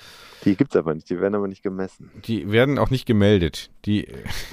[0.45, 2.09] Die gibt's aber nicht, die werden aber nicht gemessen.
[2.25, 3.69] die werden auch nicht gemeldet.
[3.85, 4.07] Die,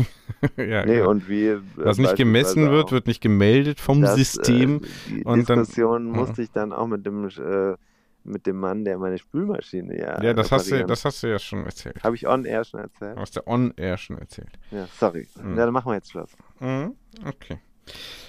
[0.56, 1.10] ja, Nee, genau.
[1.10, 1.46] und wie.
[1.46, 4.82] äh, Was nicht gemessen wird, wird nicht gemeldet vom das, System.
[4.82, 6.12] Äh, die und dann- Diskussion ja.
[6.20, 7.76] musste ich dann auch mit dem, äh,
[8.24, 10.22] mit dem Mann, der meine Spülmaschine ja.
[10.22, 12.02] ja, das hast, du, das hast du ja schon erzählt.
[12.04, 13.16] Habe ich on air schon erzählt?
[13.16, 14.50] Du hast ja on-air schon erzählt.
[14.70, 15.26] Ja, sorry.
[15.42, 15.56] Mhm.
[15.56, 16.36] Ja, dann machen wir jetzt Schluss.
[16.60, 16.94] Mhm.
[17.26, 17.58] Okay.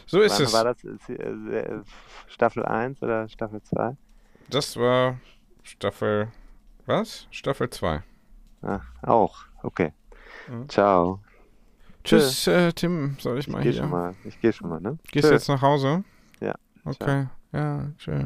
[0.05, 0.53] So ist Wann es.
[0.53, 1.79] War das äh,
[2.27, 3.95] Staffel 1 oder Staffel 2?
[4.49, 5.17] Das war
[5.63, 6.29] Staffel.
[6.85, 7.27] Was?
[7.29, 8.01] Staffel 2.
[8.63, 9.37] Ah, auch.
[9.61, 9.93] Okay.
[10.47, 10.67] Mhm.
[10.69, 11.19] Ciao.
[12.03, 13.17] Tschüss, äh, Tim.
[13.19, 13.81] Soll ich Ich mal gehe hier?
[13.81, 14.15] schon mal.
[14.23, 14.97] Ich gehe schon mal, ne?
[15.11, 15.33] Gehst du Tschö.
[15.35, 16.03] jetzt nach Hause?
[16.39, 16.55] Ja.
[16.85, 17.27] Okay.
[17.51, 18.25] Ja, tschüss.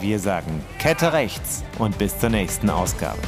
[0.00, 3.18] Wir sagen Kette rechts und bis zur nächsten Ausgabe.